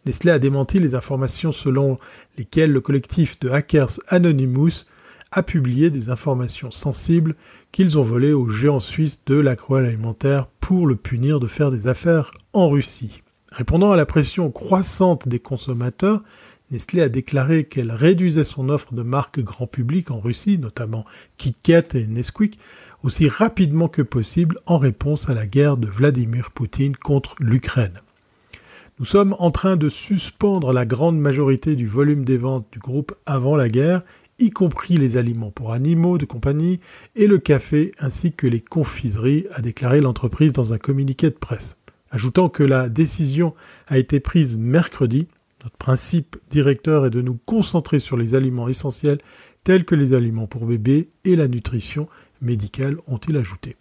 [0.04, 1.96] Nestlé a démenti les informations selon
[2.36, 4.84] lesquelles le collectif de hackers Anonymous
[5.32, 7.34] a publié des informations sensibles
[7.72, 12.30] qu'ils ont volées au géant suisse de l'agroalimentaire pour le punir de faire des affaires
[12.52, 13.22] en Russie.
[13.52, 16.22] Répondant à la pression croissante des consommateurs,
[16.70, 21.04] Nestlé a déclaré qu'elle réduisait son offre de marques grand public en Russie, notamment
[21.36, 22.60] KitKat et Nesquik,
[23.02, 27.98] aussi rapidement que possible en réponse à la guerre de Vladimir Poutine contre l'Ukraine.
[29.00, 33.14] Nous sommes en train de suspendre la grande majorité du volume des ventes du groupe
[33.26, 34.02] avant la guerre
[34.40, 36.80] y compris les aliments pour animaux de compagnie
[37.14, 41.76] et le café ainsi que les confiseries, a déclaré l'entreprise dans un communiqué de presse.
[42.10, 43.52] Ajoutant que la décision
[43.86, 45.28] a été prise mercredi,
[45.62, 49.18] notre principe directeur est de nous concentrer sur les aliments essentiels
[49.62, 52.08] tels que les aliments pour bébés et la nutrition
[52.40, 53.76] médicale, ont-ils ajouté.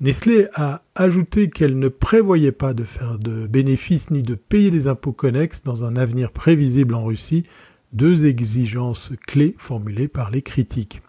[0.00, 4.86] Nestlé a ajouté qu'elle ne prévoyait pas de faire de bénéfices ni de payer des
[4.86, 7.44] impôts connexes dans un avenir prévisible en Russie,
[7.92, 11.02] deux exigences clés formulées par les critiques.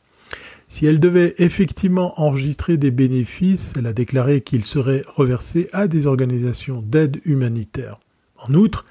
[0.68, 6.06] Si elle devait effectivement enregistrer des bénéfices, elle a déclaré qu'ils seraient reversés à des
[6.06, 7.96] organisations d'aide humanitaire.
[8.38, 8.86] En outre,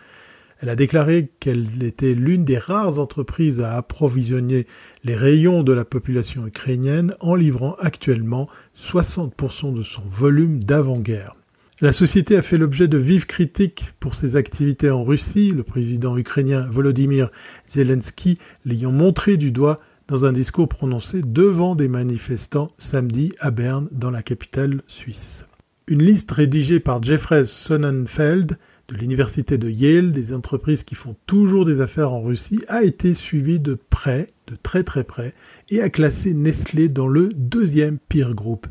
[0.60, 4.66] elle a déclaré qu'elle était l'une des rares entreprises à approvisionner
[5.04, 11.37] les rayons de la population ukrainienne en livrant actuellement 60% de son volume d'avant-guerre.
[11.80, 16.18] La société a fait l'objet de vives critiques pour ses activités en Russie, le président
[16.18, 17.30] ukrainien Volodymyr
[17.68, 19.76] Zelensky l'ayant montré du doigt
[20.08, 25.46] dans un discours prononcé devant des manifestants samedi à Berne, dans la capitale suisse.
[25.86, 31.64] Une liste rédigée par Jeffrey Sonnenfeld de l'université de Yale, des entreprises qui font toujours
[31.64, 35.32] des affaires en Russie, a été suivie de près, de très très près,
[35.68, 38.66] et a classé Nestlé dans le deuxième pire groupe.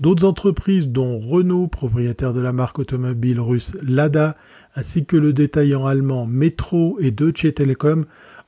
[0.00, 4.36] D'autres entreprises, dont Renault, propriétaire de la marque automobile russe Lada,
[4.76, 8.04] ainsi que le détaillant allemand Metro et Deutsche Telekom,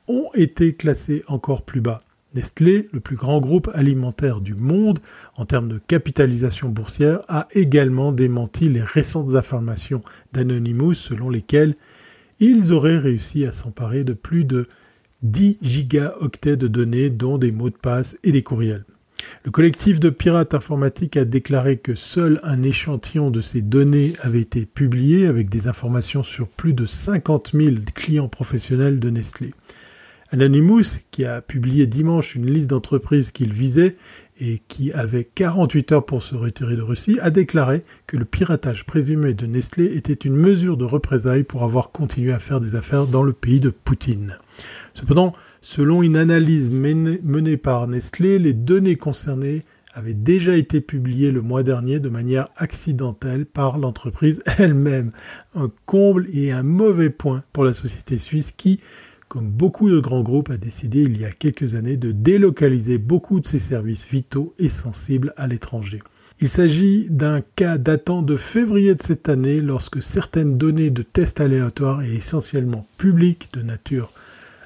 [0.07, 1.99] ont été classées encore plus bas.
[2.35, 5.01] Nestlé, le plus grand groupe alimentaire du monde
[5.35, 11.75] en termes de capitalisation boursière, a également démenti les récentes informations d'Anonymous selon lesquelles
[12.39, 14.69] ils auraient réussi à s'emparer de plus de
[15.25, 18.85] 10 gigaoctets de données, dont des mots de passe et des courriels.
[19.45, 24.41] Le collectif de pirates informatiques a déclaré que seul un échantillon de ces données avait
[24.41, 29.53] été publié avec des informations sur plus de 50 000 clients professionnels de Nestlé.
[30.33, 33.95] Anonymous, qui a publié dimanche une liste d'entreprises qu'il visait
[34.39, 38.87] et qui avait 48 heures pour se retirer de Russie, a déclaré que le piratage
[38.87, 43.07] présumé de Nestlé était une mesure de représailles pour avoir continué à faire des affaires
[43.07, 44.39] dans le pays de Poutine.
[44.95, 51.43] Cependant, selon une analyse menée par Nestlé, les données concernées avaient déjà été publiées le
[51.43, 55.11] mois dernier de manière accidentelle par l'entreprise elle-même.
[55.55, 58.81] Un comble et un mauvais point pour la société suisse qui,
[59.29, 63.41] comme beaucoup de grands groupes, a décidé il y a quelques années de délocaliser beaucoup
[63.41, 66.03] de ses services vitaux et sensibles à l'étranger.
[66.41, 71.41] Il s'agit d'un cas datant de février de cette année lorsque certaines données de tests
[71.41, 74.11] aléatoires et essentiellement publiques de nature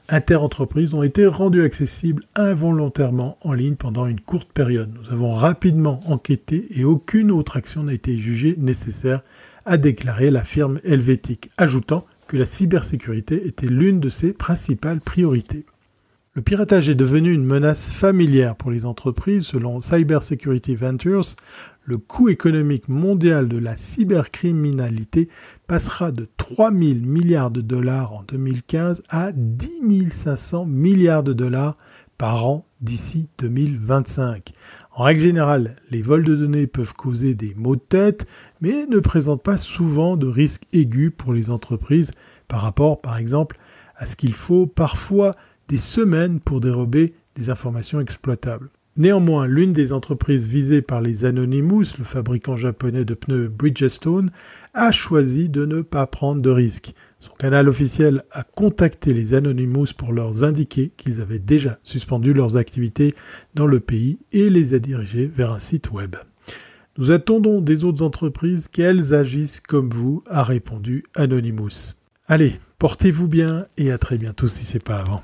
[0.09, 4.93] inter-entreprises ont été rendues accessibles involontairement en ligne pendant une courte période.
[4.93, 9.23] Nous avons rapidement enquêté et aucune autre action n'a été jugée nécessaire,
[9.65, 15.65] a déclaré la firme helvétique, ajoutant que la cybersécurité était l'une de ses principales priorités.
[16.37, 19.47] Le piratage est devenu une menace familière pour les entreprises.
[19.47, 21.37] Selon Cybersecurity Ventures,
[21.85, 25.29] le coût économique mondial de la cybercriminalité
[25.69, 31.77] passera de 3 000 milliards de dollars en 2015 à 10 500 milliards de dollars
[32.19, 34.55] par an d'ici 2025.
[34.91, 38.27] En règle générale, les vols de données peuvent causer des maux de tête,
[38.61, 42.11] mais ne présentent pas souvent de risques aigus pour les entreprises
[42.49, 43.57] par rapport, par exemple,
[43.95, 45.31] à ce qu'il faut parfois
[45.69, 48.71] des semaines pour dérober des informations exploitables.
[48.97, 54.31] Néanmoins, l'une des entreprises visées par les Anonymous, le fabricant japonais de pneus Bridgestone,
[54.73, 56.95] a choisi de ne pas prendre de risques.
[57.19, 62.57] Son canal officiel a contacté les Anonymous pour leur indiquer qu'ils avaient déjà suspendu leurs
[62.57, 63.17] activités
[63.55, 66.15] dans le pays et les a dirigés vers un site web.
[66.97, 71.97] Nous attendons des autres entreprises qu'elles agissent comme vous, a répondu Anonymous.
[72.29, 75.23] Allez, portez-vous bien et à très bientôt si c'est pas avant.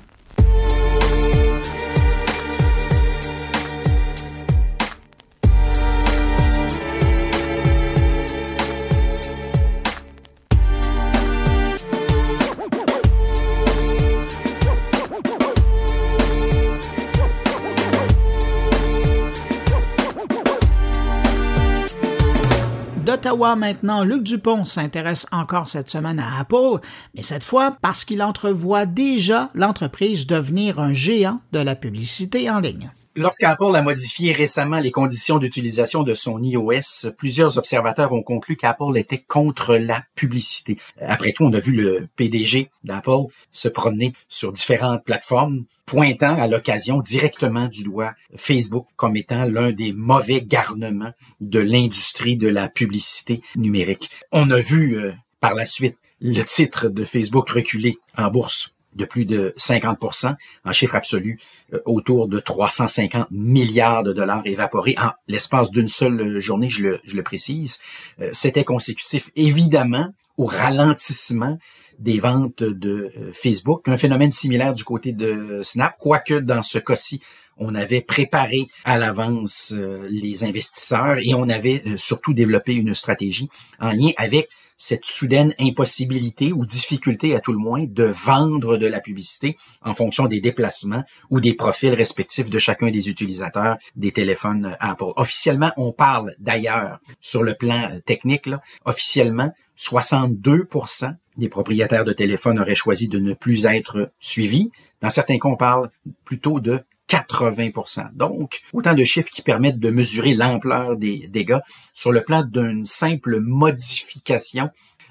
[23.21, 26.79] d'Ottawa maintenant, Luc Dupont s'intéresse encore cette semaine à Apple,
[27.13, 32.59] mais cette fois parce qu'il entrevoit déjà l'entreprise devenir un géant de la publicité en
[32.59, 32.89] ligne.
[33.17, 38.95] Lorsqu'Apple a modifié récemment les conditions d'utilisation de son iOS, plusieurs observateurs ont conclu qu'Apple
[38.95, 40.77] était contre la publicité.
[41.01, 46.47] Après tout, on a vu le PDG d'Apple se promener sur différentes plateformes, pointant à
[46.47, 52.69] l'occasion directement du doigt Facebook comme étant l'un des mauvais garnements de l'industrie de la
[52.69, 54.09] publicité numérique.
[54.31, 59.05] On a vu euh, par la suite le titre de Facebook reculer en bourse de
[59.05, 61.39] plus de 50% en chiffre absolu,
[61.73, 66.99] euh, autour de 350 milliards de dollars évaporés en l'espace d'une seule journée, je le,
[67.03, 67.79] je le précise.
[68.19, 71.57] Euh, c'était consécutif évidemment au ralentissement
[71.99, 76.79] des ventes de euh, Facebook, un phénomène similaire du côté de Snap, quoique dans ce
[76.79, 77.21] cas-ci,
[77.61, 79.73] on avait préparé à l'avance
[80.09, 84.49] les investisseurs et on avait surtout développé une stratégie en lien avec
[84.81, 89.93] cette soudaine impossibilité ou difficulté à tout le moins de vendre de la publicité en
[89.93, 95.13] fonction des déplacements ou des profils respectifs de chacun des utilisateurs des téléphones Apple.
[95.17, 102.59] Officiellement, on parle d'ailleurs sur le plan technique, là, officiellement, 62% des propriétaires de téléphones
[102.59, 104.71] auraient choisi de ne plus être suivis.
[105.01, 105.91] Dans certains cas, on parle
[106.25, 111.59] plutôt de 80% Donc, autant de chiffres qui permettent de mesurer l'ampleur des dégâts
[111.93, 114.69] sur le plan d'une simple modification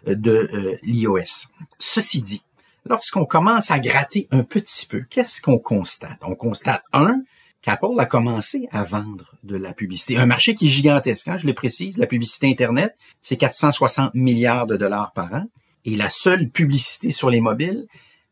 [0.08, 1.48] euh, de euh, l'iOS.
[1.78, 2.42] Ceci dit,
[2.86, 6.18] lorsqu'on commence à gratter un petit peu, qu'est-ce qu'on constate?
[6.22, 7.22] On constate, un,
[7.60, 10.16] qu'Apple a commencé à vendre de la publicité.
[10.16, 14.66] Un marché qui est gigantesque, hein, je le précise, la publicité Internet, c'est 460 milliards
[14.66, 15.44] de dollars par an.
[15.84, 17.86] Et la seule publicité sur les mobiles,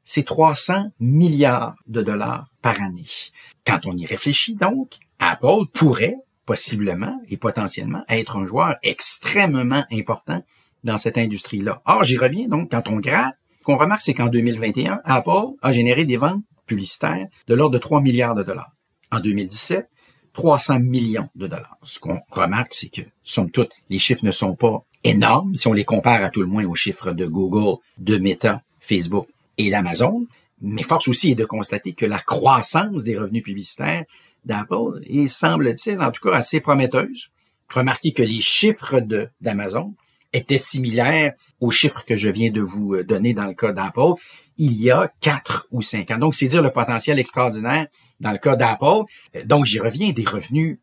[0.09, 3.05] c'est 300 milliards de dollars par année.
[3.66, 6.16] Quand on y réfléchit donc, Apple pourrait
[6.47, 10.42] possiblement et potentiellement être un joueur extrêmement important
[10.83, 11.83] dans cette industrie-là.
[11.85, 16.07] Or, j'y reviens donc, quand on gratte, qu'on remarque, c'est qu'en 2021, Apple a généré
[16.07, 18.73] des ventes publicitaires de l'ordre de 3 milliards de dollars.
[19.12, 19.90] En 2017,
[20.33, 21.77] 300 millions de dollars.
[21.83, 25.75] Ce qu'on remarque, c'est que, somme toute, les chiffres ne sont pas énormes si on
[25.75, 30.27] les compare à tout le moins aux chiffres de Google, de Meta, Facebook et d'Amazon.
[30.61, 34.05] Mais force aussi est de constater que la croissance des revenus publicitaires
[34.44, 37.31] d'Apple est, semble-t-il, en tout cas assez prometteuse.
[37.68, 39.01] Remarquez que les chiffres
[39.40, 39.94] d'Amazon
[40.33, 44.14] étaient similaires aux chiffres que je viens de vous euh, donner dans le cas d'Apple
[44.59, 46.18] il y a quatre ou cinq ans.
[46.18, 47.87] Donc, c'est dire le potentiel extraordinaire
[48.21, 49.05] dans le cas d'Apple.
[49.37, 50.79] Euh, donc, j'y reviens, des revenus,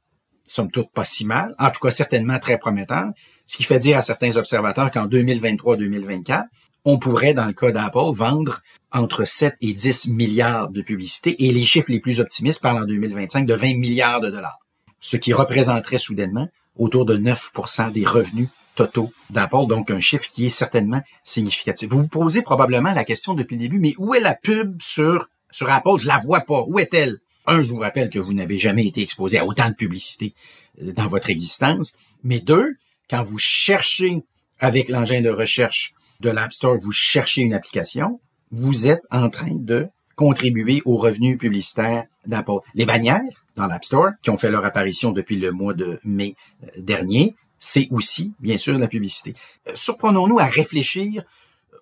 [0.45, 3.11] somme toute, pas si mal, en tout cas certainement très prometteurs,
[3.45, 6.45] ce qui fait dire à certains observateurs qu'en 2023-2024,
[6.85, 11.51] on pourrait, dans le cas d'Apple, vendre entre 7 et 10 milliards de publicités et
[11.51, 14.59] les chiffres les plus optimistes parlent en 2025 de 20 milliards de dollars,
[15.01, 20.45] ce qui représenterait soudainement autour de 9% des revenus totaux d'Apple, donc un chiffre qui
[20.45, 21.89] est certainement significatif.
[21.89, 25.29] Vous vous posez probablement la question depuis le début, mais où est la pub sur,
[25.49, 25.97] sur Apple?
[25.99, 26.63] Je la vois pas.
[26.67, 27.17] Où est-elle?
[27.47, 30.33] Un, je vous rappelle que vous n'avez jamais été exposé à autant de publicité
[30.81, 31.93] euh, dans votre existence.
[32.23, 32.75] Mais deux,
[33.09, 34.23] quand vous cherchez
[34.59, 38.19] avec l'engin de recherche de l'App Store, vous cherchez une application,
[38.51, 42.59] vous êtes en train de contribuer aux revenus publicitaires d'Apple.
[42.73, 43.21] Les bannières
[43.55, 47.35] dans l'App Store, qui ont fait leur apparition depuis le mois de mai euh, dernier,
[47.59, 49.35] c'est aussi, bien sûr, la publicité.
[49.67, 51.23] Euh, surprenons-nous à réfléchir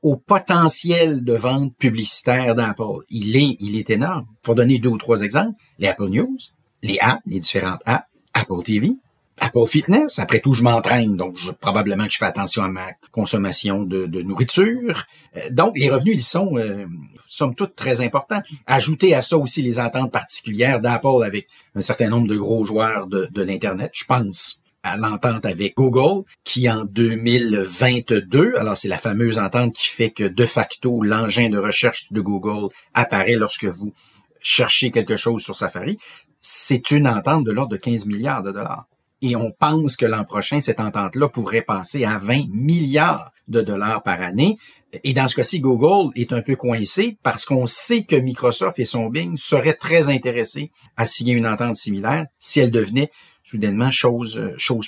[0.02, 3.06] au potentiel de vente publicitaire d'Apple.
[3.10, 4.26] Il est, il est énorme.
[4.42, 6.38] Pour donner deux ou trois exemples, les Apple News,
[6.82, 8.96] les apps, les différentes apps, Apple TV,
[9.40, 12.88] Apple Fitness, après tout, je m'entraîne, donc je, probablement que je fais attention à ma
[13.12, 15.06] consommation de, nourriture.
[15.36, 16.86] Euh, donc, les revenus, ils sont, euh,
[17.28, 18.42] somme toute, très importants.
[18.68, 23.08] Ajoutez à ça aussi les ententes particulières d'Apple avec un certain nombre de gros joueurs
[23.08, 23.92] de, de l'Internet.
[23.94, 29.88] Je pense à l'entente avec Google, qui en 2022, alors c'est la fameuse entente qui
[29.88, 33.94] fait que de facto, l'engin de recherche de Google apparaît lorsque vous
[34.42, 35.98] cherchez quelque chose sur Safari.
[36.42, 38.86] C'est une entente de l'ordre de 15 milliards de dollars.
[39.24, 44.04] Et on pense que l'an prochain, cette entente-là pourrait passer à 20 milliards de dollars
[44.04, 44.58] par année.
[45.06, 48.86] Et dans ce cas-ci, Google est un peu coincé parce qu'on sait que Microsoft et
[48.86, 53.12] son Bing seraient très intéressés à signer une entente similaire si elle devenait
[53.46, 54.42] soudainement chose,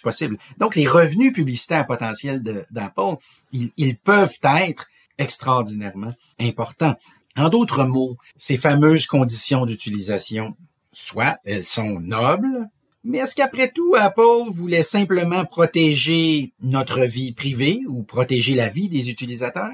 [0.04, 0.38] possible.
[0.58, 3.16] Donc, les revenus publicitaires potentiels d'Apple,
[3.54, 6.96] ils, ils peuvent être extraordinairement importants.
[7.38, 10.58] En d'autres mots, ces fameuses conditions d'utilisation,
[10.92, 12.68] soit elles sont nobles,
[13.08, 18.90] mais est-ce qu'après tout, Apple voulait simplement protéger notre vie privée ou protéger la vie
[18.90, 19.70] des utilisateurs?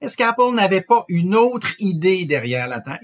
[0.00, 3.00] Est-ce qu'Apple n'avait pas une autre idée derrière la tête?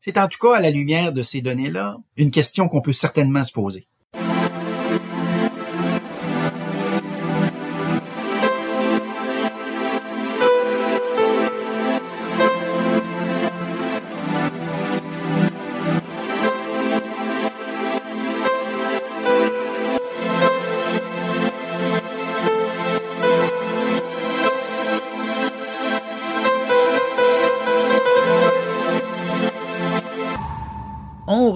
[0.00, 3.42] C'est en tout cas, à la lumière de ces données-là, une question qu'on peut certainement
[3.42, 3.88] se poser.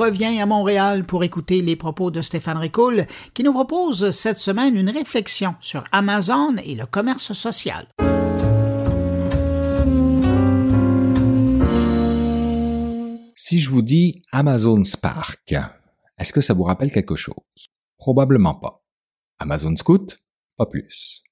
[0.02, 4.76] Revient à Montréal pour écouter les propos de Stéphane Ricoul, qui nous propose cette semaine
[4.76, 7.86] une réflexion sur Amazon et le commerce social.
[13.36, 15.54] Si je vous dis Amazon Spark,
[16.18, 17.34] est-ce que ça vous rappelle quelque chose?
[17.96, 18.78] Probablement pas.
[19.38, 20.18] Amazon Scoot
[20.56, 21.22] Pas plus.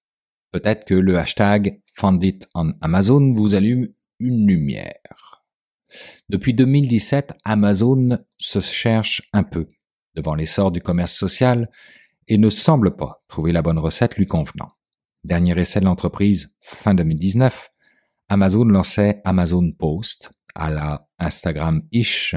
[0.52, 3.88] Peut-être que le hashtag Fundit on Amazon vous allume
[4.20, 5.29] une lumière.
[6.28, 9.68] Depuis 2017, Amazon se cherche un peu
[10.14, 11.68] devant l'essor du commerce social
[12.28, 14.68] et ne semble pas trouver la bonne recette lui convenant.
[15.24, 17.68] Dernier essai de l'entreprise, fin 2019,
[18.28, 22.36] Amazon lançait Amazon Post à la Instagram-ish,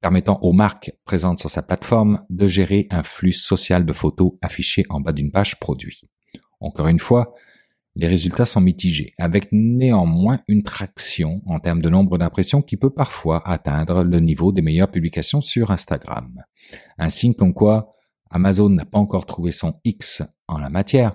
[0.00, 4.84] permettant aux marques présentes sur sa plateforme de gérer un flux social de photos affichées
[4.88, 6.00] en bas d'une page produit.
[6.60, 7.34] Encore une fois,
[7.94, 12.90] les résultats sont mitigés, avec néanmoins une traction en termes de nombre d'impressions qui peut
[12.90, 16.42] parfois atteindre le niveau des meilleures publications sur Instagram.
[16.98, 17.94] Un signe comme quoi
[18.30, 21.10] Amazon n'a pas encore trouvé son X en la matière,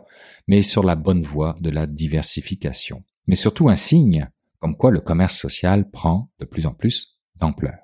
[0.47, 3.01] mais sur la bonne voie de la diversification.
[3.25, 7.77] Mais surtout un signe comme quoi le commerce social prend de plus en plus d'ampleur.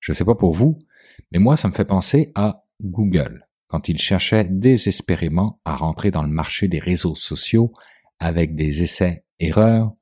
[0.00, 0.78] Je ne sais pas pour vous,
[1.32, 3.45] Mais moi, ça me fait penser à Google,
[3.76, 7.74] quand il cherchait désespérément à rentrer dans le marché des réseaux sociaux
[8.18, 9.92] avec des essais-erreurs,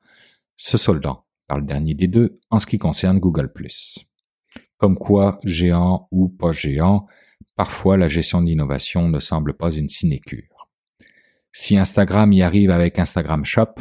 [0.55, 3.53] se soldant par le dernier des deux en ce qui concerne Google⁇
[4.79, 7.09] Comme quoi, géant ou pas géant,
[7.57, 10.68] parfois la gestion de l'innovation ne semble pas une sinécure.
[11.51, 13.75] Si Instagram y arrive avec Instagram Shop,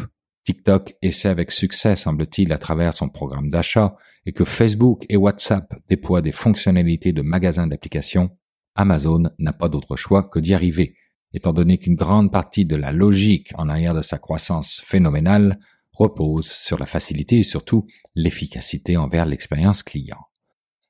[0.43, 5.71] TikTok essaie avec succès, semble-t-il, à travers son programme d'achat, et que Facebook et WhatsApp
[5.87, 8.35] déploient des fonctionnalités de magasins d'applications,
[8.75, 10.95] Amazon n'a pas d'autre choix que d'y arriver,
[11.33, 15.59] étant donné qu'une grande partie de la logique en arrière de sa croissance phénoménale
[15.91, 20.19] repose sur la facilité et surtout l'efficacité envers l'expérience client.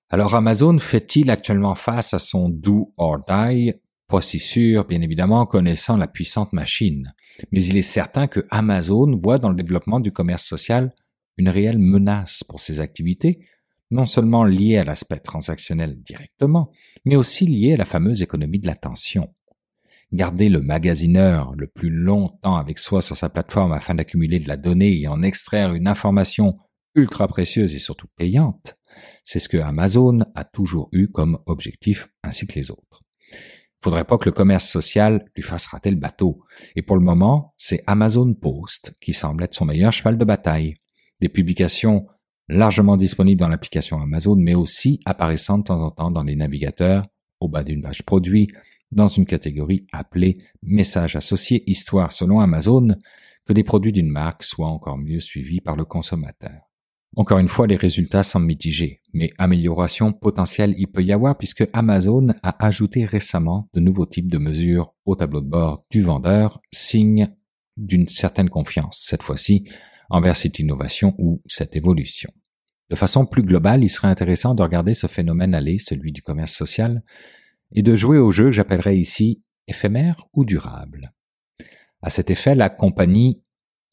[0.10, 3.74] Alors Amazon fait-il actuellement face à son do or die?
[4.08, 7.14] Pas si sûr, bien évidemment, connaissant la puissante machine.
[7.52, 10.94] Mais il est certain que Amazon voit dans le développement du commerce social
[11.38, 13.44] une réelle menace pour ses activités,
[13.94, 16.72] non seulement liée à l'aspect transactionnel directement,
[17.06, 19.34] mais aussi liée à la fameuse économie de l'attention.
[20.12, 24.58] Garder le magasineur le plus longtemps avec soi sur sa plateforme afin d'accumuler de la
[24.58, 26.56] donnée et en extraire une information
[26.96, 28.78] ultra précieuse et surtout payante,
[29.24, 33.02] c'est ce que Amazon a toujours eu comme objectif ainsi que les autres.
[33.84, 36.42] Faudrait pas que le commerce social lui fasse rater le bateau.
[36.76, 40.76] Et pour le moment, c'est Amazon Post qui semble être son meilleur cheval de bataille.
[41.20, 42.08] Des publications
[42.50, 47.04] largement disponibles dans l'application Amazon, mais aussi apparaissant de temps en temps dans les navigateurs,
[47.40, 48.50] au bas d'une page produit,
[48.92, 52.96] dans une catégorie appelée messages associés, histoire selon Amazon
[53.46, 56.70] que les produits d'une marque soient encore mieux suivis par le consommateur.
[57.16, 61.68] Encore une fois, les résultats sont mitigés, mais amélioration potentielle il peut y avoir puisque
[61.74, 66.60] Amazon a ajouté récemment de nouveaux types de mesures au tableau de bord du vendeur,
[66.72, 67.30] signe
[67.78, 69.64] d'une certaine confiance, cette fois-ci,
[70.14, 72.32] envers cette innovation ou cette évolution.
[72.92, 76.54] De façon plus globale, il serait intéressant de regarder ce phénomène aller, celui du commerce
[76.54, 77.02] social,
[77.72, 81.14] et de jouer au jeu que j'appellerais ici éphémère ou durable.
[82.04, 83.42] À cet effet, la compagnie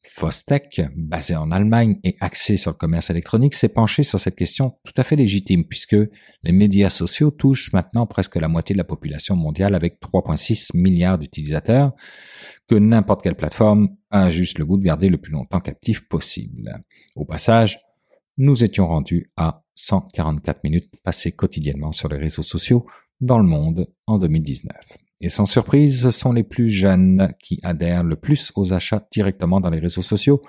[0.02, 4.78] Fostech, basée en Allemagne et axée sur le commerce électronique, s'est penchée sur cette question
[4.84, 5.96] tout à fait légitime puisque
[6.42, 11.18] les médias sociaux touchent maintenant presque la moitié de la population mondiale avec 3,6 milliards
[11.18, 11.92] d'utilisateurs
[12.66, 16.82] que n'importe quelle plateforme a juste le goût de garder le plus longtemps captif possible.
[17.14, 17.78] Au passage,
[18.38, 22.86] nous étions rendus à 144 minutes passées quotidiennement sur les réseaux sociaux
[23.20, 24.72] dans le monde en 2019.
[25.20, 29.60] Et sans surprise, ce sont les plus jeunes qui adhèrent le plus aux achats directement
[29.60, 30.40] dans les réseaux sociaux,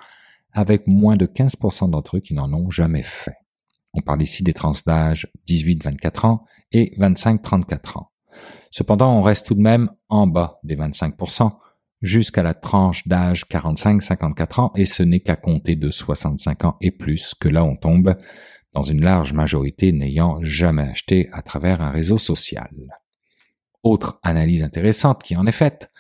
[0.53, 3.36] avec moins de 15% d'entre eux qui n'en ont jamais fait.
[3.93, 8.11] On parle ici des trans d'âge 18-24 ans et 25-34 ans.
[8.72, 11.51] Cependant, on reste tout de même en bas des 25%,
[12.01, 16.91] jusqu'à la tranche d'âge 45-54 ans, et ce n'est qu'à compter de 65 ans et
[16.91, 18.15] plus que là on tombe
[18.74, 22.69] dans une large majorité n'ayant jamais acheté à travers un réseau social.
[23.84, 25.92] Autre analyse intéressante qui en est faite,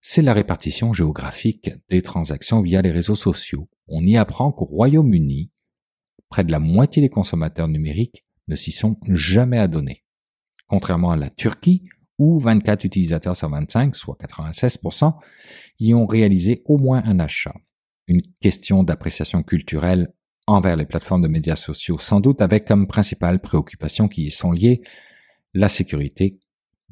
[0.00, 3.68] c'est la répartition géographique des transactions via les réseaux sociaux.
[3.88, 5.50] On y apprend qu'au Royaume-Uni,
[6.28, 10.04] près de la moitié des consommateurs numériques ne s'y sont jamais adonnés.
[10.68, 11.82] Contrairement à la Turquie,
[12.18, 15.14] où 24 utilisateurs sur 25, soit 96%,
[15.80, 17.54] y ont réalisé au moins un achat.
[18.06, 20.12] Une question d'appréciation culturelle
[20.46, 24.52] envers les plateformes de médias sociaux, sans doute avec comme principale préoccupation qui y sont
[24.52, 24.82] liées
[25.52, 26.38] la sécurité,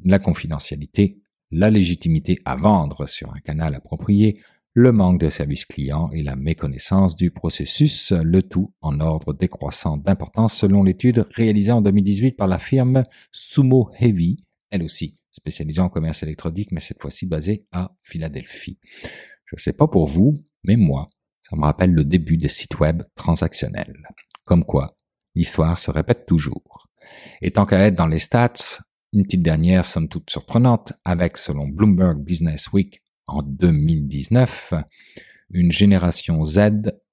[0.03, 1.21] la confidentialité,
[1.51, 4.41] la légitimité à vendre sur un canal approprié,
[4.73, 9.97] le manque de service client et la méconnaissance du processus, le tout en ordre décroissant
[9.97, 14.37] d'importance selon l'étude réalisée en 2018 par la firme Sumo Heavy,
[14.71, 18.79] elle aussi spécialisée en commerce électronique, mais cette fois-ci basée à Philadelphie.
[19.45, 20.35] Je ne sais pas pour vous,
[20.65, 21.11] mais moi,
[21.43, 24.09] ça me rappelle le début des sites web transactionnels.
[24.45, 24.97] Comme quoi,
[25.35, 26.89] l'histoire se répète toujours.
[27.43, 28.81] Et tant qu'à être dans les stats,
[29.15, 34.75] une petite dernière somme toute surprenante, avec selon Bloomberg Business Week en 2019,
[35.51, 36.61] une génération Z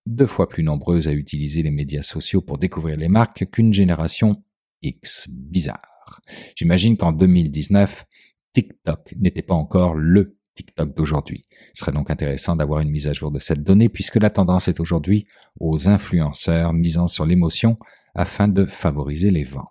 [0.07, 4.43] deux fois plus nombreuse à utiliser les médias sociaux pour découvrir les marques qu'une génération
[4.81, 5.29] X.
[5.29, 6.21] Bizarre.
[6.55, 8.05] J'imagine qu'en 2019,
[8.53, 11.45] TikTok n'était pas encore le TikTok d'aujourd'hui.
[11.73, 14.67] Ce serait donc intéressant d'avoir une mise à jour de cette donnée puisque la tendance
[14.67, 15.27] est aujourd'hui
[15.59, 17.77] aux influenceurs misant sur l'émotion
[18.15, 19.69] afin de favoriser les vents.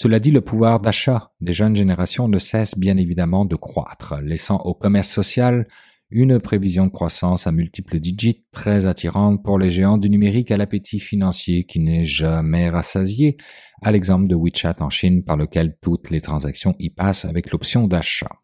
[0.00, 4.58] Cela dit, le pouvoir d'achat des jeunes générations ne cesse bien évidemment de croître, laissant
[4.58, 5.66] au commerce social
[6.08, 10.56] une prévision de croissance à multiples digits très attirante pour les géants du numérique à
[10.56, 13.38] l'appétit financier qui n'est jamais rassasié,
[13.82, 17.88] à l'exemple de WeChat en Chine par lequel toutes les transactions y passent avec l'option
[17.88, 18.36] d'achat.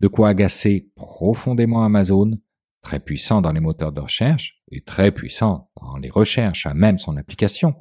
[0.00, 2.30] De quoi agacer profondément Amazon,
[2.80, 7.00] très puissant dans les moteurs de recherche et très puissant dans les recherches à même
[7.00, 7.74] son application,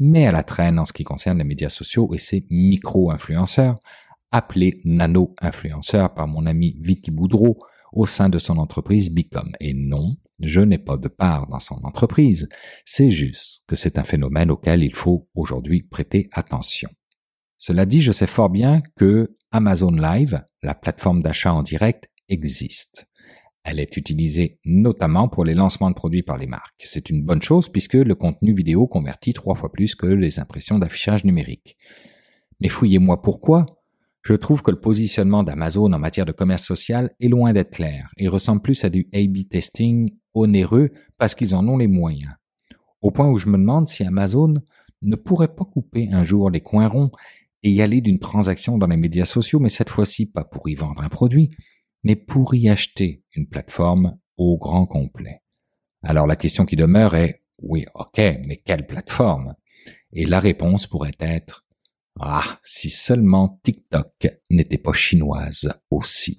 [0.00, 3.78] mais à la traîne en ce qui concerne les médias sociaux et ses micro-influenceurs,
[4.32, 7.58] appelés nano-influenceurs par mon ami Vicky Boudreau
[7.92, 9.50] au sein de son entreprise Bicom.
[9.60, 12.48] Et non, je n'ai pas de part dans son entreprise,
[12.84, 16.90] c'est juste que c'est un phénomène auquel il faut aujourd'hui prêter attention.
[17.58, 23.06] Cela dit, je sais fort bien que Amazon Live, la plateforme d'achat en direct, existe.
[23.62, 26.82] Elle est utilisée notamment pour les lancements de produits par les marques.
[26.84, 30.78] C'est une bonne chose puisque le contenu vidéo convertit trois fois plus que les impressions
[30.78, 31.76] d'affichage numérique.
[32.60, 33.66] Mais fouillez-moi pourquoi
[34.22, 38.10] je trouve que le positionnement d'Amazon en matière de commerce social est loin d'être clair
[38.18, 42.32] et ressemble plus à du A-B testing onéreux parce qu'ils en ont les moyens.
[43.00, 44.54] Au point où je me demande si Amazon
[45.02, 47.10] ne pourrait pas couper un jour les coins ronds
[47.62, 50.74] et y aller d'une transaction dans les médias sociaux, mais cette fois-ci pas pour y
[50.74, 51.50] vendre un produit,
[52.02, 55.42] mais pour y acheter une plateforme au grand complet.
[56.02, 59.54] Alors la question qui demeure est, oui, ok, mais quelle plateforme?
[60.12, 61.66] Et la réponse pourrait être,
[62.18, 66.38] ah, si seulement TikTok n'était pas chinoise aussi.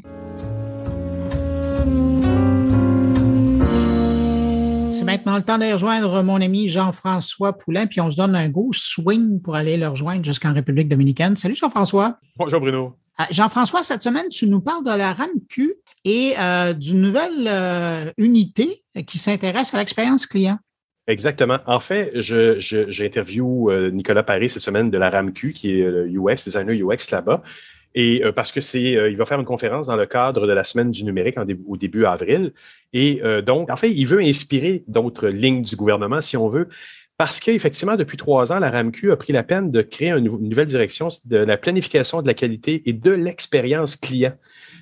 [4.94, 8.50] C'est maintenant le temps de rejoindre mon ami Jean-François Poulain, puis on se donne un
[8.50, 11.36] go swing pour aller le rejoindre jusqu'en République dominicaine.
[11.36, 12.20] Salut Jean-François.
[12.38, 12.98] Bonjour Bruno.
[13.22, 15.74] Euh, Jean-François, cette semaine, tu nous parles de la RAMQ
[16.06, 20.58] et euh, d'une nouvelle euh, unité qui s'intéresse à l'expérience client.
[21.08, 21.60] Exactement.
[21.66, 26.44] En fait, j'interview je, Nicolas Paris cette semaine de la RAMQ, qui est le UX,
[26.46, 27.42] designer UX là-bas.
[27.94, 30.92] Et parce que c'est, il va faire une conférence dans le cadre de la semaine
[30.92, 31.36] du numérique
[31.68, 32.54] au début avril.
[32.94, 36.70] Et donc, en fait, il veut inspirer d'autres lignes du gouvernement, si on veut,
[37.22, 40.66] parce qu'effectivement, depuis trois ans, la RAMQ a pris la peine de créer une nouvelle
[40.66, 44.34] direction de la planification de la qualité et de l'expérience client.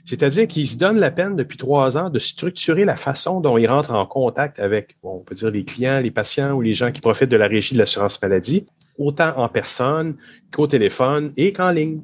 [0.06, 3.68] C'est-à-dire qu'ils se donnent la peine depuis trois ans de structurer la façon dont ils
[3.68, 7.02] rentrent en contact avec, on peut dire, les clients, les patients ou les gens qui
[7.02, 8.66] profitent de la régie de l'assurance maladie,
[8.98, 10.16] autant en personne
[10.54, 12.00] qu'au téléphone et qu'en ligne.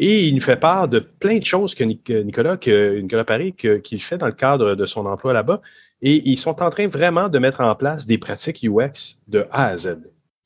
[0.00, 4.02] Et il nous fait part de plein de choses que Nicolas, que Nicolas Paris, qu'il
[4.02, 5.62] fait dans le cadre de son emploi là-bas.
[6.02, 9.68] Et ils sont en train vraiment de mettre en place des pratiques UX de A
[9.68, 9.98] à Z.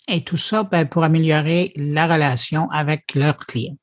[0.08, 3.76] Et tout ça ben, pour améliorer la relation avec leurs clients.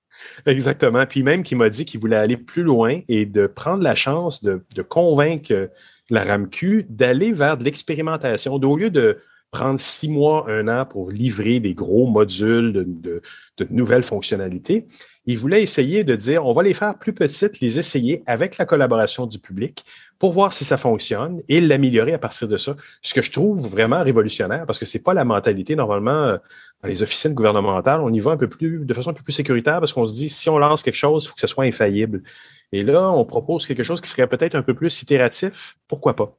[0.45, 1.05] Exactement.
[1.05, 4.43] Puis même qui m'a dit qu'il voulait aller plus loin et de prendre la chance
[4.43, 5.70] de, de convaincre
[6.09, 8.53] la RAMQ d'aller vers de l'expérimentation.
[8.55, 9.20] Au lieu de
[9.51, 13.22] prendre six mois, un an pour livrer des gros modules de, de,
[13.57, 14.86] de nouvelles fonctionnalités,
[15.26, 18.65] il voulait essayer de dire, on va les faire plus petites, les essayer avec la
[18.65, 19.86] collaboration du public
[20.20, 22.76] pour voir si ça fonctionne et l'améliorer à partir de ça.
[23.01, 26.38] Ce que je trouve vraiment révolutionnaire parce que c'est pas la mentalité normalement euh,
[26.82, 28.01] dans les officines gouvernementales.
[28.01, 30.15] On y va un peu plus, de façon un peu plus sécuritaire parce qu'on se
[30.15, 32.24] dit, si on lance quelque chose, il faut que ce soit infaillible.
[32.72, 35.78] Et là, on propose quelque chose qui serait peut-être un peu plus itératif.
[35.88, 36.36] Pourquoi pas?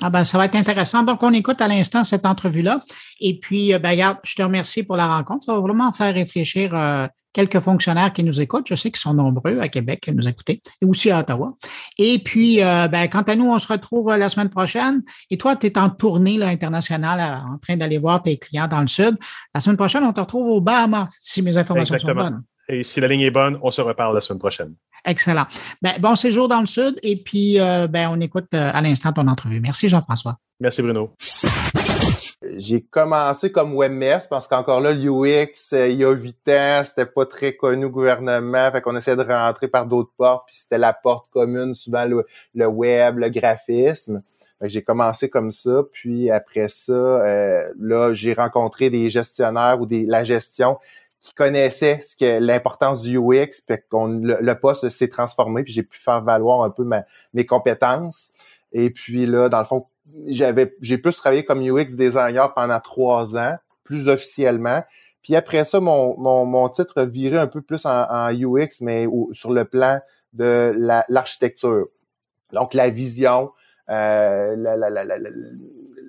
[0.00, 1.02] Ah ben, ça va être intéressant.
[1.02, 2.80] Donc, on écoute à l'instant cette entrevue-là.
[3.20, 5.44] Et puis, euh, ben, je te remercie pour la rencontre.
[5.44, 8.68] Ça va vraiment faire réfléchir euh, quelques fonctionnaires qui nous écoutent.
[8.68, 11.54] Je sais qu'ils sont nombreux à Québec à nous écouter et aussi à Ottawa.
[11.98, 15.02] Et puis, euh, ben, quant à nous, on se retrouve la semaine prochaine.
[15.30, 18.80] Et toi, tu es en tournée là, internationale en train d'aller voir tes clients dans
[18.80, 19.16] le Sud.
[19.54, 22.42] La semaine prochaine, on te retrouve au Bahamas, si mes informations sont bonnes.
[22.68, 24.74] Et si la ligne est bonne, on se reparle la semaine prochaine.
[25.04, 25.46] Excellent.
[25.80, 29.12] Ben, bon séjour dans le Sud et puis euh, ben, on écoute euh, à l'instant
[29.12, 29.60] ton entrevue.
[29.60, 30.36] Merci Jean-François.
[30.60, 31.12] Merci Bruno.
[32.56, 37.06] J'ai commencé comme webmaster parce qu'encore là, l'UX, euh, il y a huit ans, c'était
[37.06, 40.78] pas très connu au gouvernement, fait qu'on essayait de rentrer par d'autres portes, puis c'était
[40.78, 44.22] la porte commune, souvent le, web, le graphisme.
[44.60, 46.92] J'ai commencé comme ça, puis après ça,
[47.78, 50.78] là, j'ai rencontré des gestionnaires ou des la gestion
[51.22, 55.84] qui connaissait ce que l'importance du UX, puis qu'on le, poste s'est transformé, puis j'ai
[55.84, 56.84] pu faire valoir un peu
[57.32, 58.30] mes compétences.
[58.72, 59.86] Et puis là, dans le fond,
[60.26, 64.82] j'avais j'ai plus travaillé comme UX designer pendant trois ans, plus officiellement.
[65.22, 69.52] Puis après ça, mon, mon, mon titre virait un peu plus en, UX, mais sur
[69.52, 70.00] le plan
[70.32, 70.72] de
[71.08, 71.86] l'architecture.
[72.52, 73.50] Donc la vision,
[73.88, 74.56] euh,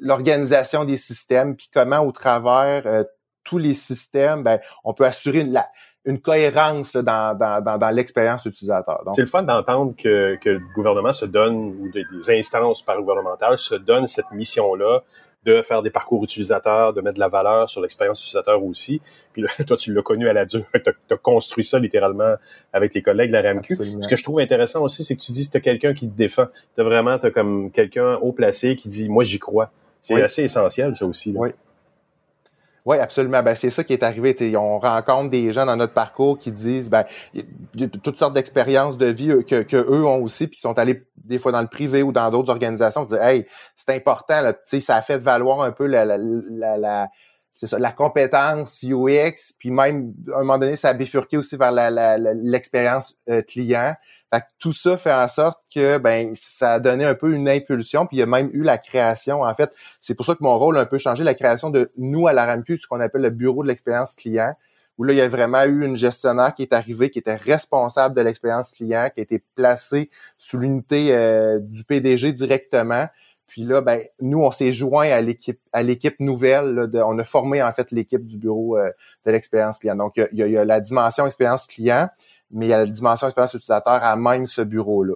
[0.01, 3.03] l'organisation des systèmes, puis comment au travers euh,
[3.43, 5.61] tous les systèmes, ben, on peut assurer une,
[6.05, 9.03] une cohérence dans, dans, dans, l'expérience utilisateur.
[9.13, 12.03] C'est le fun d'entendre que, que le gouvernement se donne, ou des,
[12.37, 15.03] instances par-gouvernementales se donnent cette mission-là
[15.45, 19.01] de faire des parcours utilisateurs, de mettre de la valeur sur l'expérience utilisateur aussi.
[19.33, 20.63] Puis là, toi, tu l'as connu à la dure.
[20.73, 22.35] Tu as, construit ça littéralement
[22.71, 23.75] avec tes collègues de la RAMQ.
[24.01, 26.09] Ce que je trouve intéressant aussi, c'est que tu dis que tu as quelqu'un qui
[26.09, 26.45] te défend.
[26.75, 29.71] Tu as vraiment as comme quelqu'un haut placé qui dit «moi, j'y crois».
[30.01, 31.31] C'est assez essentiel, ça aussi.
[31.31, 31.39] Là.
[31.39, 31.49] Oui.
[32.85, 33.41] Oui, absolument.
[33.41, 34.35] Ben, c'est ça qui est arrivé.
[34.57, 37.05] on rencontre des gens dans notre parcours qui disent ben,
[38.03, 41.03] toutes sortes d'expériences de vie euh, que, que, eux ont aussi, puis qui sont allés
[41.23, 44.97] des fois dans le privé ou dans d'autres organisations, disent Hey, c'est important, là, ça
[44.97, 47.07] a fait valoir un peu la, la, la,
[47.55, 51.55] c'est ça, la compétence UX, puis même à un moment donné, ça a bifurqué aussi
[51.55, 53.95] vers l'expérience la, client.
[54.33, 57.47] Fait que tout ça fait en sorte que ben ça a donné un peu une
[57.47, 59.41] impulsion, puis il y a même eu la création.
[59.41, 61.91] En fait, c'est pour ça que mon rôle a un peu changé, la création de
[61.97, 64.55] nous à la RAMQ, ce qu'on appelle le bureau de l'expérience client,
[64.97, 68.15] où là, il y a vraiment eu une gestionnaire qui est arrivée, qui était responsable
[68.15, 73.07] de l'expérience client, qui a été placée sous l'unité euh, du PDG directement.
[73.53, 76.89] Puis là, ben, nous, on s'est joint à l'équipe, à l'équipe nouvelle.
[76.91, 78.89] on a formé en fait l'équipe du bureau euh,
[79.27, 79.95] de l'expérience client.
[79.95, 82.09] Donc, il y, a, la dimension expérience client,
[82.49, 85.13] mais il y a la dimension expérience utilisateur à même ce bureau-là.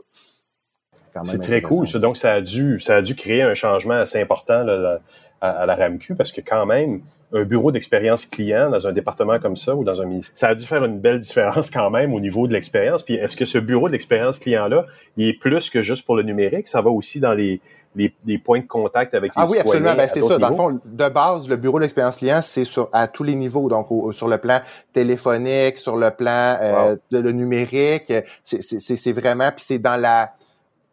[1.23, 1.87] C'est très cool.
[1.99, 4.99] Donc, ça a dû, ça a dû créer un changement assez important là,
[5.41, 7.01] à, la RAMQ parce que quand même,
[7.33, 10.55] un bureau d'expérience client dans un département comme ça ou dans un ministère, ça a
[10.55, 13.03] dû faire une belle différence quand même au niveau de l'expérience.
[13.03, 14.85] Puis est-ce que ce bureau d'expérience client-là,
[15.17, 16.67] il est plus que juste pour le numérique?
[16.67, 17.59] Ça va aussi dans les,
[17.95, 19.95] les, les points de contact avec les Ah oui, absolument.
[19.95, 20.37] Ben, c'est ça.
[20.37, 23.67] Dans le fond, de base, le bureau d'expérience client, c'est sur à tous les niveaux.
[23.67, 24.61] Donc, sur le plan
[24.93, 28.13] téléphonique, sur le plan euh, de, le numérique.
[28.43, 30.31] C'est vraiment, puis c'est dans la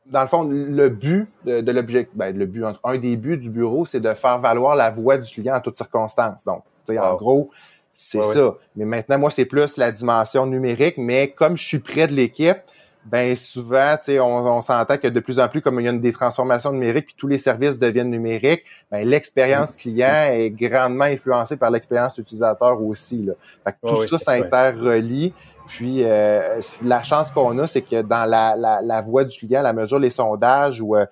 [0.06, 3.86] dans le fond, le but de, l'objet, ben, le but, un des buts du bureau,
[3.86, 6.44] c'est de faire valoir la voix du client en toutes circonstances.
[6.44, 7.50] Donc, en gros,
[7.92, 8.54] c'est ça.
[8.76, 10.96] Mais maintenant, moi, c'est plus la dimension numérique.
[10.98, 12.58] Mais comme je suis près de l'équipe,
[13.06, 16.12] ben souvent, on, on s'entend que de plus en plus, comme il y a des
[16.12, 21.70] transformations numériques, puis tous les services deviennent numériques, ben, l'expérience client est grandement influencée par
[21.70, 23.22] l'expérience utilisateur aussi.
[23.22, 23.34] Là.
[23.64, 25.34] Fait que tout ça s'interrelie.
[25.66, 29.62] Puis euh, la chance qu'on a, c'est que dans la, la, la, voie du client,
[29.62, 31.06] la mesure les sondages, où euh,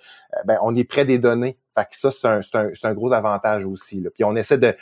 [0.44, 1.58] ben, on est près des données.
[1.76, 4.00] Fait que ça, c'est un, gros avantage aussi.
[4.00, 4.10] Là.
[4.14, 4.76] Puis on essaie de,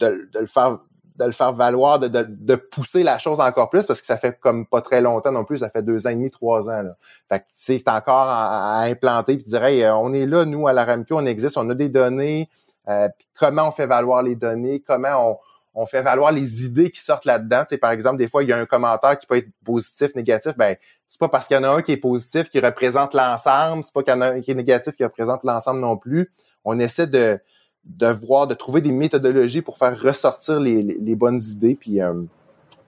[0.00, 4.80] le faire valoir, de, pousser la chose encore plus parce que ça fait comme pas
[4.80, 6.82] très longtemps non plus, ça fait deux ans et demi, trois ans.
[6.82, 6.96] Là.
[7.28, 10.84] Fait que c'est encore à, implanter puis dire hey, on est là, nous, à la
[10.84, 12.48] RAMQ, on existe, on a des données,
[12.88, 15.38] euh, puis comment on fait valoir les données, comment on,
[15.80, 17.62] on fait valoir les idées qui sortent là-dedans.
[17.80, 20.56] Par exemple, des fois, il y a un commentaire qui peut être positif, négatif.
[20.56, 20.76] Ben,
[21.08, 23.94] c'est pas parce qu'il y en a un qui est positif qui représente l'ensemble, c'est
[23.94, 26.32] pas qu'il y en a un qui est négatif qui représente l'ensemble non plus.
[26.64, 27.38] On essaie de,
[27.84, 31.78] de voir, de trouver des méthodologies pour faire ressortir les, bonnes idées.
[32.00, 32.24] Euh,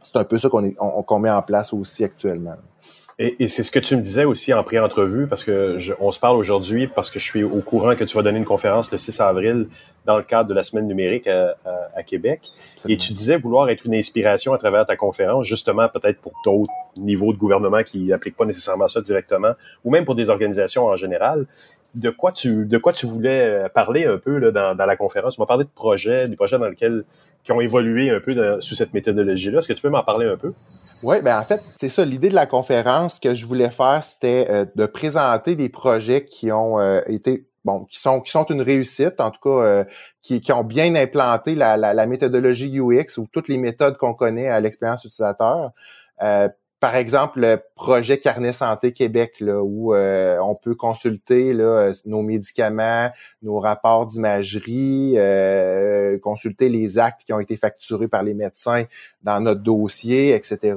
[0.03, 2.57] c'est un peu ça qu'on qu'on met en place aussi actuellement.
[3.23, 6.39] Et, c'est ce que tu me disais aussi en pré-entrevue, parce que on se parle
[6.39, 9.21] aujourd'hui parce que je suis au courant que tu vas donner une conférence le 6
[9.21, 9.69] avril
[10.07, 11.57] dans le cadre de la semaine numérique à,
[11.95, 12.49] à, Québec.
[12.89, 16.73] Et tu disais vouloir être une inspiration à travers ta conférence, justement peut-être pour d'autres
[16.97, 19.53] niveaux de gouvernement qui n'appliquent pas nécessairement ça directement,
[19.85, 21.47] ou même pour des organisations en général.
[21.97, 25.35] De quoi tu de quoi tu voulais parler un peu là, dans, dans la conférence?
[25.35, 27.05] Tu m'as parlé de projets, des projets dans lesquels
[27.43, 29.59] qui ont évolué un peu sous cette méthodologie-là.
[29.59, 30.53] Est-ce que tu peux m'en parler un peu?
[31.03, 32.05] Oui, ben en fait, c'est ça.
[32.05, 36.53] L'idée de la conférence que je voulais faire, c'était euh, de présenter des projets qui
[36.53, 39.85] ont euh, été bon, qui sont qui sont une réussite, en tout cas, euh,
[40.23, 44.15] qui, qui ont bien implanté la, la, la, méthodologie UX ou toutes les méthodes qu'on
[44.15, 45.73] connaît à l'expérience utilisateur
[46.81, 52.23] par exemple, le projet Carnet Santé Québec, là, où euh, on peut consulter là, nos
[52.23, 53.11] médicaments,
[53.43, 58.85] nos rapports d'imagerie, euh, consulter les actes qui ont été facturés par les médecins
[59.23, 60.75] dans notre dossier, etc.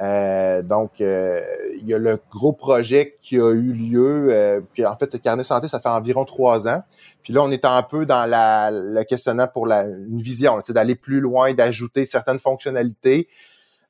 [0.00, 4.62] Euh, donc, il y a le gros projet qui a eu lieu.
[4.72, 6.82] puis en fait, le Carnet Santé, ça fait environ trois ans.
[7.22, 10.72] Puis là, on est un peu dans la, le questionnement pour la, une vision, c'est
[10.72, 13.28] d'aller plus loin, d'ajouter certaines fonctionnalités.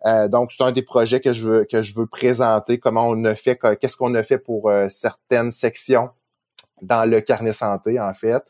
[0.07, 3.25] Euh, donc, c'est un des projets que je veux que je veux présenter, comment on
[3.25, 6.11] a fait, qu'est-ce qu'on a fait pour euh, certaines sections
[6.83, 8.43] dans le carnet santé, en fait.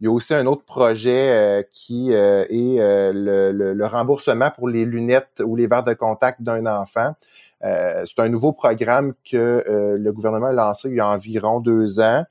[0.00, 4.84] Il y a aussi un autre projet euh, qui est le, le, remboursement pour les
[4.84, 7.14] lunettes ou les verres de contact d'un enfant.
[7.62, 9.64] c'est un nouveau programme que
[9.96, 12.24] le gouvernement a lancé il y a environ deux ans.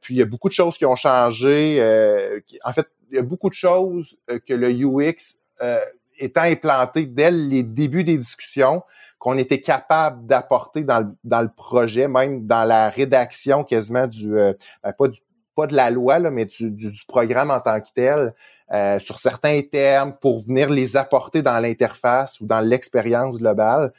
[0.00, 1.80] puis il y a beaucoup de choses qui ont changé.
[2.64, 5.42] en fait, il y a beaucoup de choses que le UX
[6.18, 8.82] étant implanté dès les débuts des discussions,
[9.18, 14.36] qu'on était capable d'apporter dans le, dans le projet, même dans la rédaction quasiment du,
[14.36, 15.20] euh, ben, pas du
[15.54, 16.74] pas de la loi, là, mais du,
[17.06, 18.34] programme en tant que tel,
[18.72, 23.92] euh, sur certains termes, pour venir les apporter dans l'interface ou dans l'expérience globale,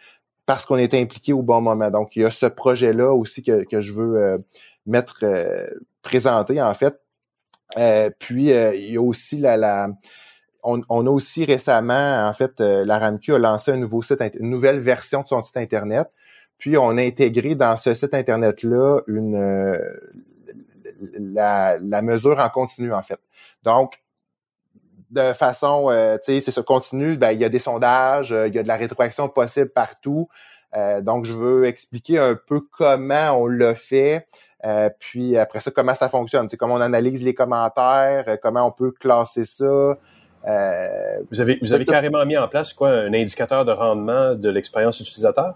[0.45, 1.89] parce qu'on était impliqué au bon moment.
[1.91, 4.37] Donc, il y a ce projet-là aussi que, que je veux euh,
[4.85, 5.23] mettre
[6.01, 6.99] présenter, en fait.
[8.19, 9.89] puis, il y a aussi la,
[10.63, 14.49] on, a aussi récemment, en fait, euh, la RAMQ a lancé un nouveau site, une
[14.49, 16.07] nouvelle version de son site Internet.
[16.57, 19.77] Puis on a intégré dans ce site Internet-là une euh,
[21.17, 23.19] la, mesure en continu, en fait.
[23.63, 24.01] Donc,
[25.11, 28.53] de façon, euh, tu sais, c'est ça, continu, ben, il y a des sondages, il
[28.53, 30.27] y a de la rétroaction possible partout.
[31.01, 34.27] donc, je veux expliquer un peu comment on l'a fait,
[34.97, 38.91] puis après ça, comment ça fonctionne, c'est comment on analyse les commentaires, comment on peut
[38.91, 39.97] classer ça,
[40.45, 44.49] Euh, vous avez, vous avez carrément mis en place quoi, un indicateur de rendement de
[44.49, 45.55] l'expérience utilisateur?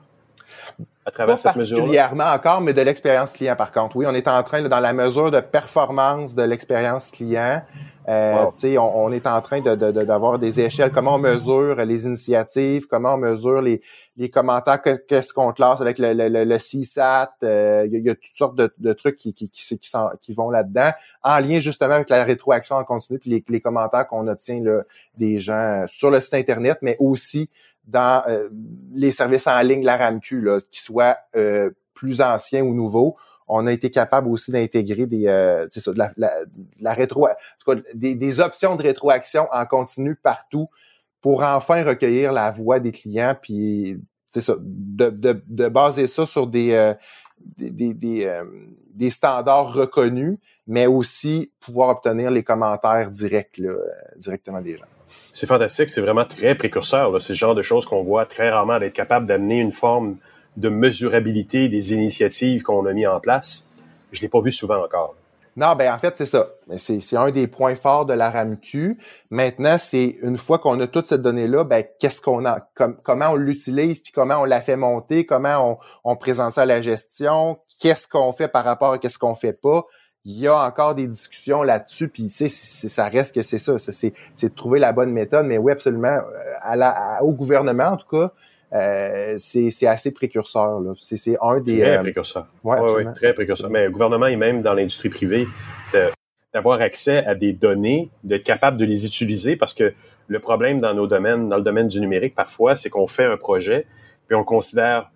[1.05, 3.95] À travers cette mesure particulièrement encore, mais de l'expérience client par contre.
[3.95, 7.61] Oui, on est en train, dans la mesure de performance de l'expérience client,
[8.09, 12.05] euh, on, on, est en train d'avoir de, de, des échelles, comment on mesure les
[12.05, 13.81] initiatives, comment on mesure les,
[14.15, 18.35] les commentaires, qu'est-ce qu'on classe avec le, le, le CSAT, euh, il y, a toutes
[18.35, 19.79] sortes de, de trucs qui, qui, qui,
[20.21, 24.07] qui vont là-dedans, en lien justement avec la rétroaction en continu, puis les, les commentaires
[24.07, 24.83] qu'on obtient là,
[25.17, 27.49] des gens sur le site Internet, mais aussi
[27.87, 28.49] dans euh,
[28.93, 33.15] les services en ligne, la RAMQ, qui soient euh, plus anciens ou nouveaux.
[33.47, 36.31] On a été capable aussi d'intégrer des, euh, ça, la, la,
[36.81, 40.67] la, rétro, en tout cas, des, des, options de rétroaction en continu partout
[41.21, 46.45] pour enfin recueillir la voix des clients, puis ça, de, de, de, baser ça sur
[46.45, 46.93] des, euh,
[47.39, 48.41] des, des, des,
[48.93, 53.73] des, standards reconnus, mais aussi pouvoir obtenir les commentaires directs là,
[54.17, 54.85] directement des gens.
[55.07, 57.21] C'est fantastique, c'est vraiment très précurseur.
[57.21, 60.17] C'est le genre de choses qu'on voit très rarement d'être capable d'amener une forme
[60.57, 63.69] de mesurabilité des initiatives qu'on a mis en place.
[64.11, 65.15] Je l'ai pas vu souvent encore.
[65.55, 66.49] Non, ben en fait, c'est ça.
[66.77, 68.95] C'est un des points forts de la RAMQ.
[69.31, 73.35] Maintenant, c'est une fois qu'on a toute cette donnée-là, ben qu'est-ce qu'on a, comment on
[73.35, 77.57] l'utilise, puis comment on la fait monter, comment on, on présente ça à la gestion,
[77.79, 79.85] qu'est-ce qu'on fait par rapport à qu'est-ce qu'on fait pas
[80.27, 83.77] il y a encore des discussions là-dessus, puis tu sais, ça reste que c'est ça,
[83.77, 84.13] c'est
[84.43, 86.21] de trouver la bonne méthode, mais oui, absolument, euh,
[86.61, 88.33] à la, au gouvernement en tout cas,
[88.73, 90.81] euh, c'est assez précurseur.
[90.97, 91.79] C'est un des...
[91.79, 92.47] Très euh, précurseur.
[92.65, 93.69] Oui, ouais, très précurseur.
[93.69, 95.47] Mais le gouvernement et même dans l'industrie privée,
[96.53, 99.93] d'avoir accès à des données, d'être capable de les utiliser, parce que
[100.27, 103.37] le problème dans nos domaines, dans le domaine du numérique, parfois, c'est qu'on fait un
[103.37, 103.85] projet,
[104.27, 105.09] puis on considère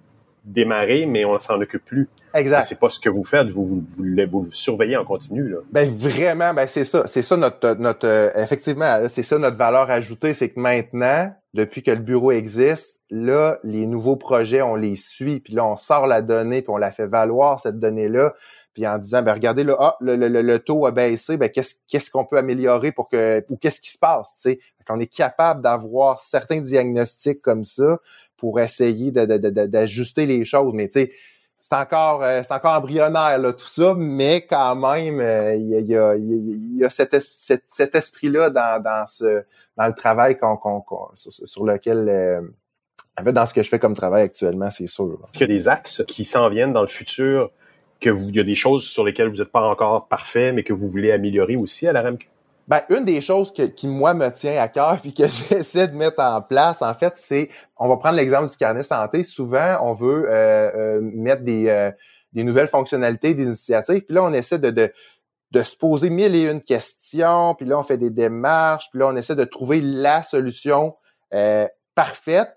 [0.43, 2.09] démarrer, mais on s'en occupe plus.
[2.33, 2.63] Exact.
[2.63, 5.49] C'est pas ce que vous faites, vous vous, vous, surveillez en continu.
[5.49, 5.57] Là.
[5.71, 9.89] Ben vraiment, ben c'est ça, c'est ça notre notre euh, effectivement, c'est ça notre valeur
[9.91, 14.95] ajoutée, c'est que maintenant, depuis que le bureau existe, là les nouveaux projets on les
[14.95, 18.33] suit, puis là on sort la donnée, puis on la fait valoir cette donnée là,
[18.73, 21.75] puis en disant ben regardez là, ah, le, le, le, taux a baissé, ben qu'est-ce
[21.87, 25.13] qu'est-ce qu'on peut améliorer pour que ou qu'est-ce qui se passe, tu sais, qu'on est
[25.13, 27.99] capable d'avoir certains diagnostics comme ça
[28.41, 30.73] pour essayer d'ajuster les choses.
[30.73, 31.11] Mais tu sais,
[31.59, 35.21] c'est encore, euh, c'est encore embryonnaire tout ça, mais quand même,
[35.59, 39.05] il y, a, cet, esprit-là dans,
[39.77, 40.39] le travail
[41.13, 42.41] sur, lequel euh,
[43.15, 45.19] en fait, dans ce que je fais comme travail actuellement, c'est sûr.
[45.35, 47.51] Il y a des axes qui s'en viennent dans le futur,
[47.99, 50.63] que vous, il y a des choses sur lesquelles vous n'êtes pas encore parfait, mais
[50.63, 52.27] que vous voulez améliorer aussi à la RAMQ?
[52.71, 56.21] Ben, une des choses qui, moi, me tient à cœur puis que j'essaie de mettre
[56.23, 59.23] en place, en fait, c'est, on va prendre l'exemple du carnet santé.
[59.23, 61.91] Souvent, on veut euh, euh, mettre des, euh,
[62.31, 64.89] des nouvelles fonctionnalités, des initiatives, puis là, on essaie de, de,
[65.51, 69.07] de se poser mille et une questions, puis là, on fait des démarches, puis là,
[69.09, 70.95] on essaie de trouver la solution
[71.93, 72.55] parfaite.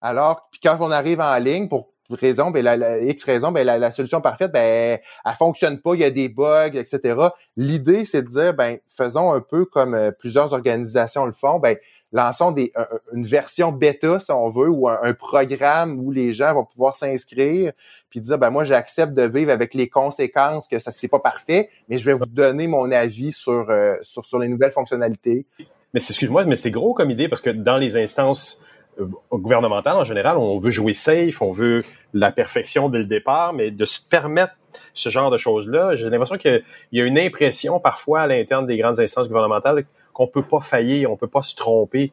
[0.00, 3.90] Alors, puis quand on arrive en ligne pour raison, ben la, X raison, ben la,
[3.90, 7.28] solution parfaite, ben elle fonctionne pas, il y a des bugs, etc.
[7.56, 11.76] L'idée, c'est de dire, ben faisons un peu comme euh, plusieurs organisations le font, ben
[12.12, 12.72] lançons des,
[13.12, 17.72] une version bêta, si on veut, ou un, programme où les gens vont pouvoir s'inscrire,
[18.08, 21.68] puis dire, ben moi, j'accepte de vivre avec les conséquences que ça c'est pas parfait,
[21.88, 25.46] mais je vais vous donner mon avis sur euh, sur, sur les nouvelles fonctionnalités.
[25.92, 28.62] Mais excuse-moi, mais c'est gros comme idée parce que dans les instances
[29.00, 31.82] euh, gouvernemental, en général, on veut jouer safe, on veut
[32.12, 34.54] la perfection dès le départ, mais de se permettre
[34.94, 38.76] ce genre de choses-là, j'ai l'impression qu'il y a une impression parfois à l'interne des
[38.76, 42.12] grandes instances gouvernementales qu'on peut pas faillir, on peut pas se tromper.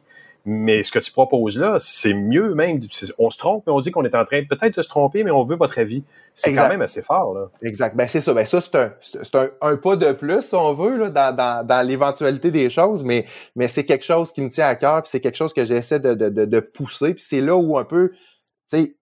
[0.50, 2.80] Mais ce que tu proposes là, c'est mieux même.
[3.18, 5.30] On se trompe, mais on dit qu'on est en train peut-être de se tromper, mais
[5.30, 6.04] on veut votre avis.
[6.34, 7.34] C'est quand même assez fort.
[7.34, 7.50] Là.
[7.62, 7.94] Exact.
[7.94, 8.32] Ben c'est ça.
[8.32, 8.92] Ben ça, c'est un,
[9.34, 13.04] un, un, pas de plus, si on veut, là, dans, dans, dans l'éventualité des choses,
[13.04, 13.26] mais,
[13.56, 16.00] mais c'est quelque chose qui me tient à cœur, puis c'est quelque chose que j'essaie
[16.00, 17.12] de, de, de, de pousser.
[17.12, 18.12] Puis c'est là où un peu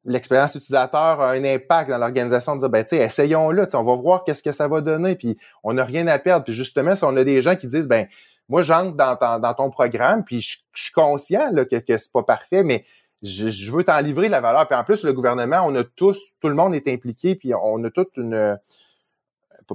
[0.04, 4.24] l'expérience utilisateur a un impact dans l'organisation de dire, ben, tu essayons-le, on va voir
[4.24, 6.44] qu'est-ce que ça va donner, puis on n'a rien à perdre.
[6.44, 8.06] Puis justement, si on a des gens qui disent, ben,
[8.48, 12.84] moi, j'entre dans, ton programme, puis je, suis conscient là, que, c'est pas parfait, mais
[13.22, 14.66] je, veux t'en livrer la valeur.
[14.68, 17.82] Puis en plus, le gouvernement, on a tous, tout le monde est impliqué, puis on
[17.84, 18.58] a toute une...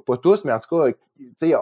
[0.06, 1.54] Pas, tous, mais en tout cas, tu sais,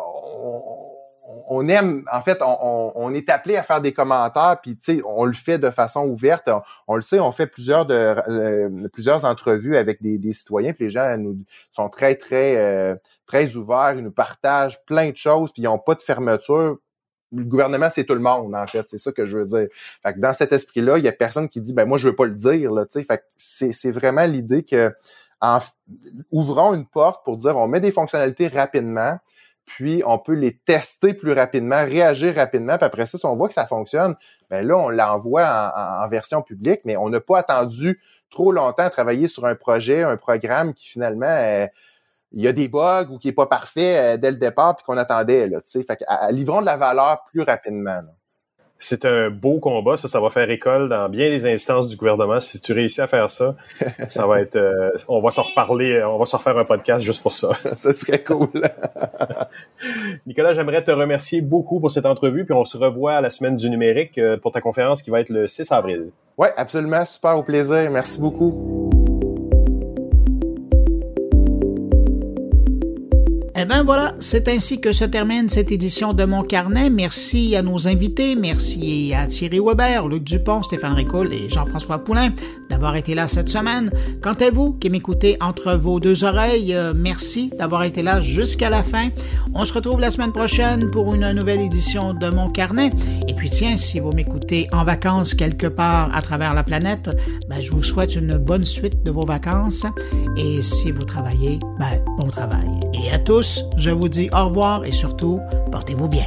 [1.48, 5.26] on, aime, en fait, on, est appelé à faire des commentaires, puis tu sais, on
[5.26, 6.48] le fait de façon ouverte.
[6.88, 10.86] On, le sait, on fait plusieurs de euh, plusieurs entrevues avec des, des, citoyens, puis
[10.86, 11.38] les gens nous
[11.72, 12.96] sont très très euh,
[13.26, 16.78] très ouverts, ils nous partagent plein de choses, puis ils n'ont pas de fermeture
[17.32, 18.86] le gouvernement, c'est tout le monde, en fait.
[18.90, 19.68] C'est ça que je veux dire.
[20.04, 22.16] Fait que dans cet esprit-là, il y a personne qui dit, ben moi, je veux
[22.16, 23.72] pas le dire, là, tu sais.
[23.72, 24.92] C'est vraiment l'idée que,
[25.42, 25.60] en,
[26.32, 29.18] ouvrons une porte pour dire, on met des fonctionnalités rapidement,
[29.66, 33.48] puis on peut les tester plus rapidement, réagir rapidement, puis après ça, si on voit
[33.48, 34.16] que ça fonctionne,
[34.50, 38.02] ben là, on l'envoie en, en, version publique, mais on n'a pas attendu
[38.32, 41.68] trop longtemps à travailler sur un projet, un programme qui finalement euh,
[42.32, 44.86] il y a des bugs ou qui est pas parfait euh, dès le départ puis
[44.86, 45.84] qu'on attendait là, tu sais.
[45.84, 48.02] Fait que, livrons de la valeur plus rapidement.
[48.82, 52.40] C'est un beau combat, ça, ça va faire école dans bien des instances du gouvernement.
[52.40, 53.56] Si tu réussis à faire ça,
[54.08, 57.22] ça va être, euh, on va s'en reparler, on va s'en refaire un podcast juste
[57.22, 57.50] pour ça.
[57.76, 58.48] ça serait cool.
[60.26, 63.58] Nicolas, j'aimerais te remercier beaucoup pour cette entrevue, puis on se revoit à la semaine
[63.58, 66.12] du numérique euh, pour ta conférence qui va être le 6 avril.
[66.38, 67.92] Oui, absolument, super au plaisir.
[67.92, 68.99] Merci beaucoup.
[73.70, 76.90] Bien voilà, c'est ainsi que se termine cette édition de Mon Carnet.
[76.90, 82.32] Merci à nos invités, merci à Thierry Weber, Luc Dupont, Stéphane Ricoul et Jean-François Poulain
[82.72, 83.92] d'avoir été là cette semaine.
[84.24, 88.72] Quant à vous qui m'écoutez entre vos deux oreilles, euh, merci d'avoir été là jusqu'à
[88.72, 89.10] la fin.
[89.54, 92.90] On se retrouve la semaine prochaine pour une nouvelle édition de Mon Carnet.
[93.28, 97.10] Et puis tiens, si vous m'écoutez en vacances quelque part à travers la planète,
[97.48, 99.86] ben, je vous souhaite une bonne suite de vos vacances.
[100.38, 102.68] Et si vous travaillez, ben, bon travail.
[102.94, 103.20] Et à
[103.78, 105.40] je vous dis au revoir et surtout,
[105.72, 106.26] portez-vous bien.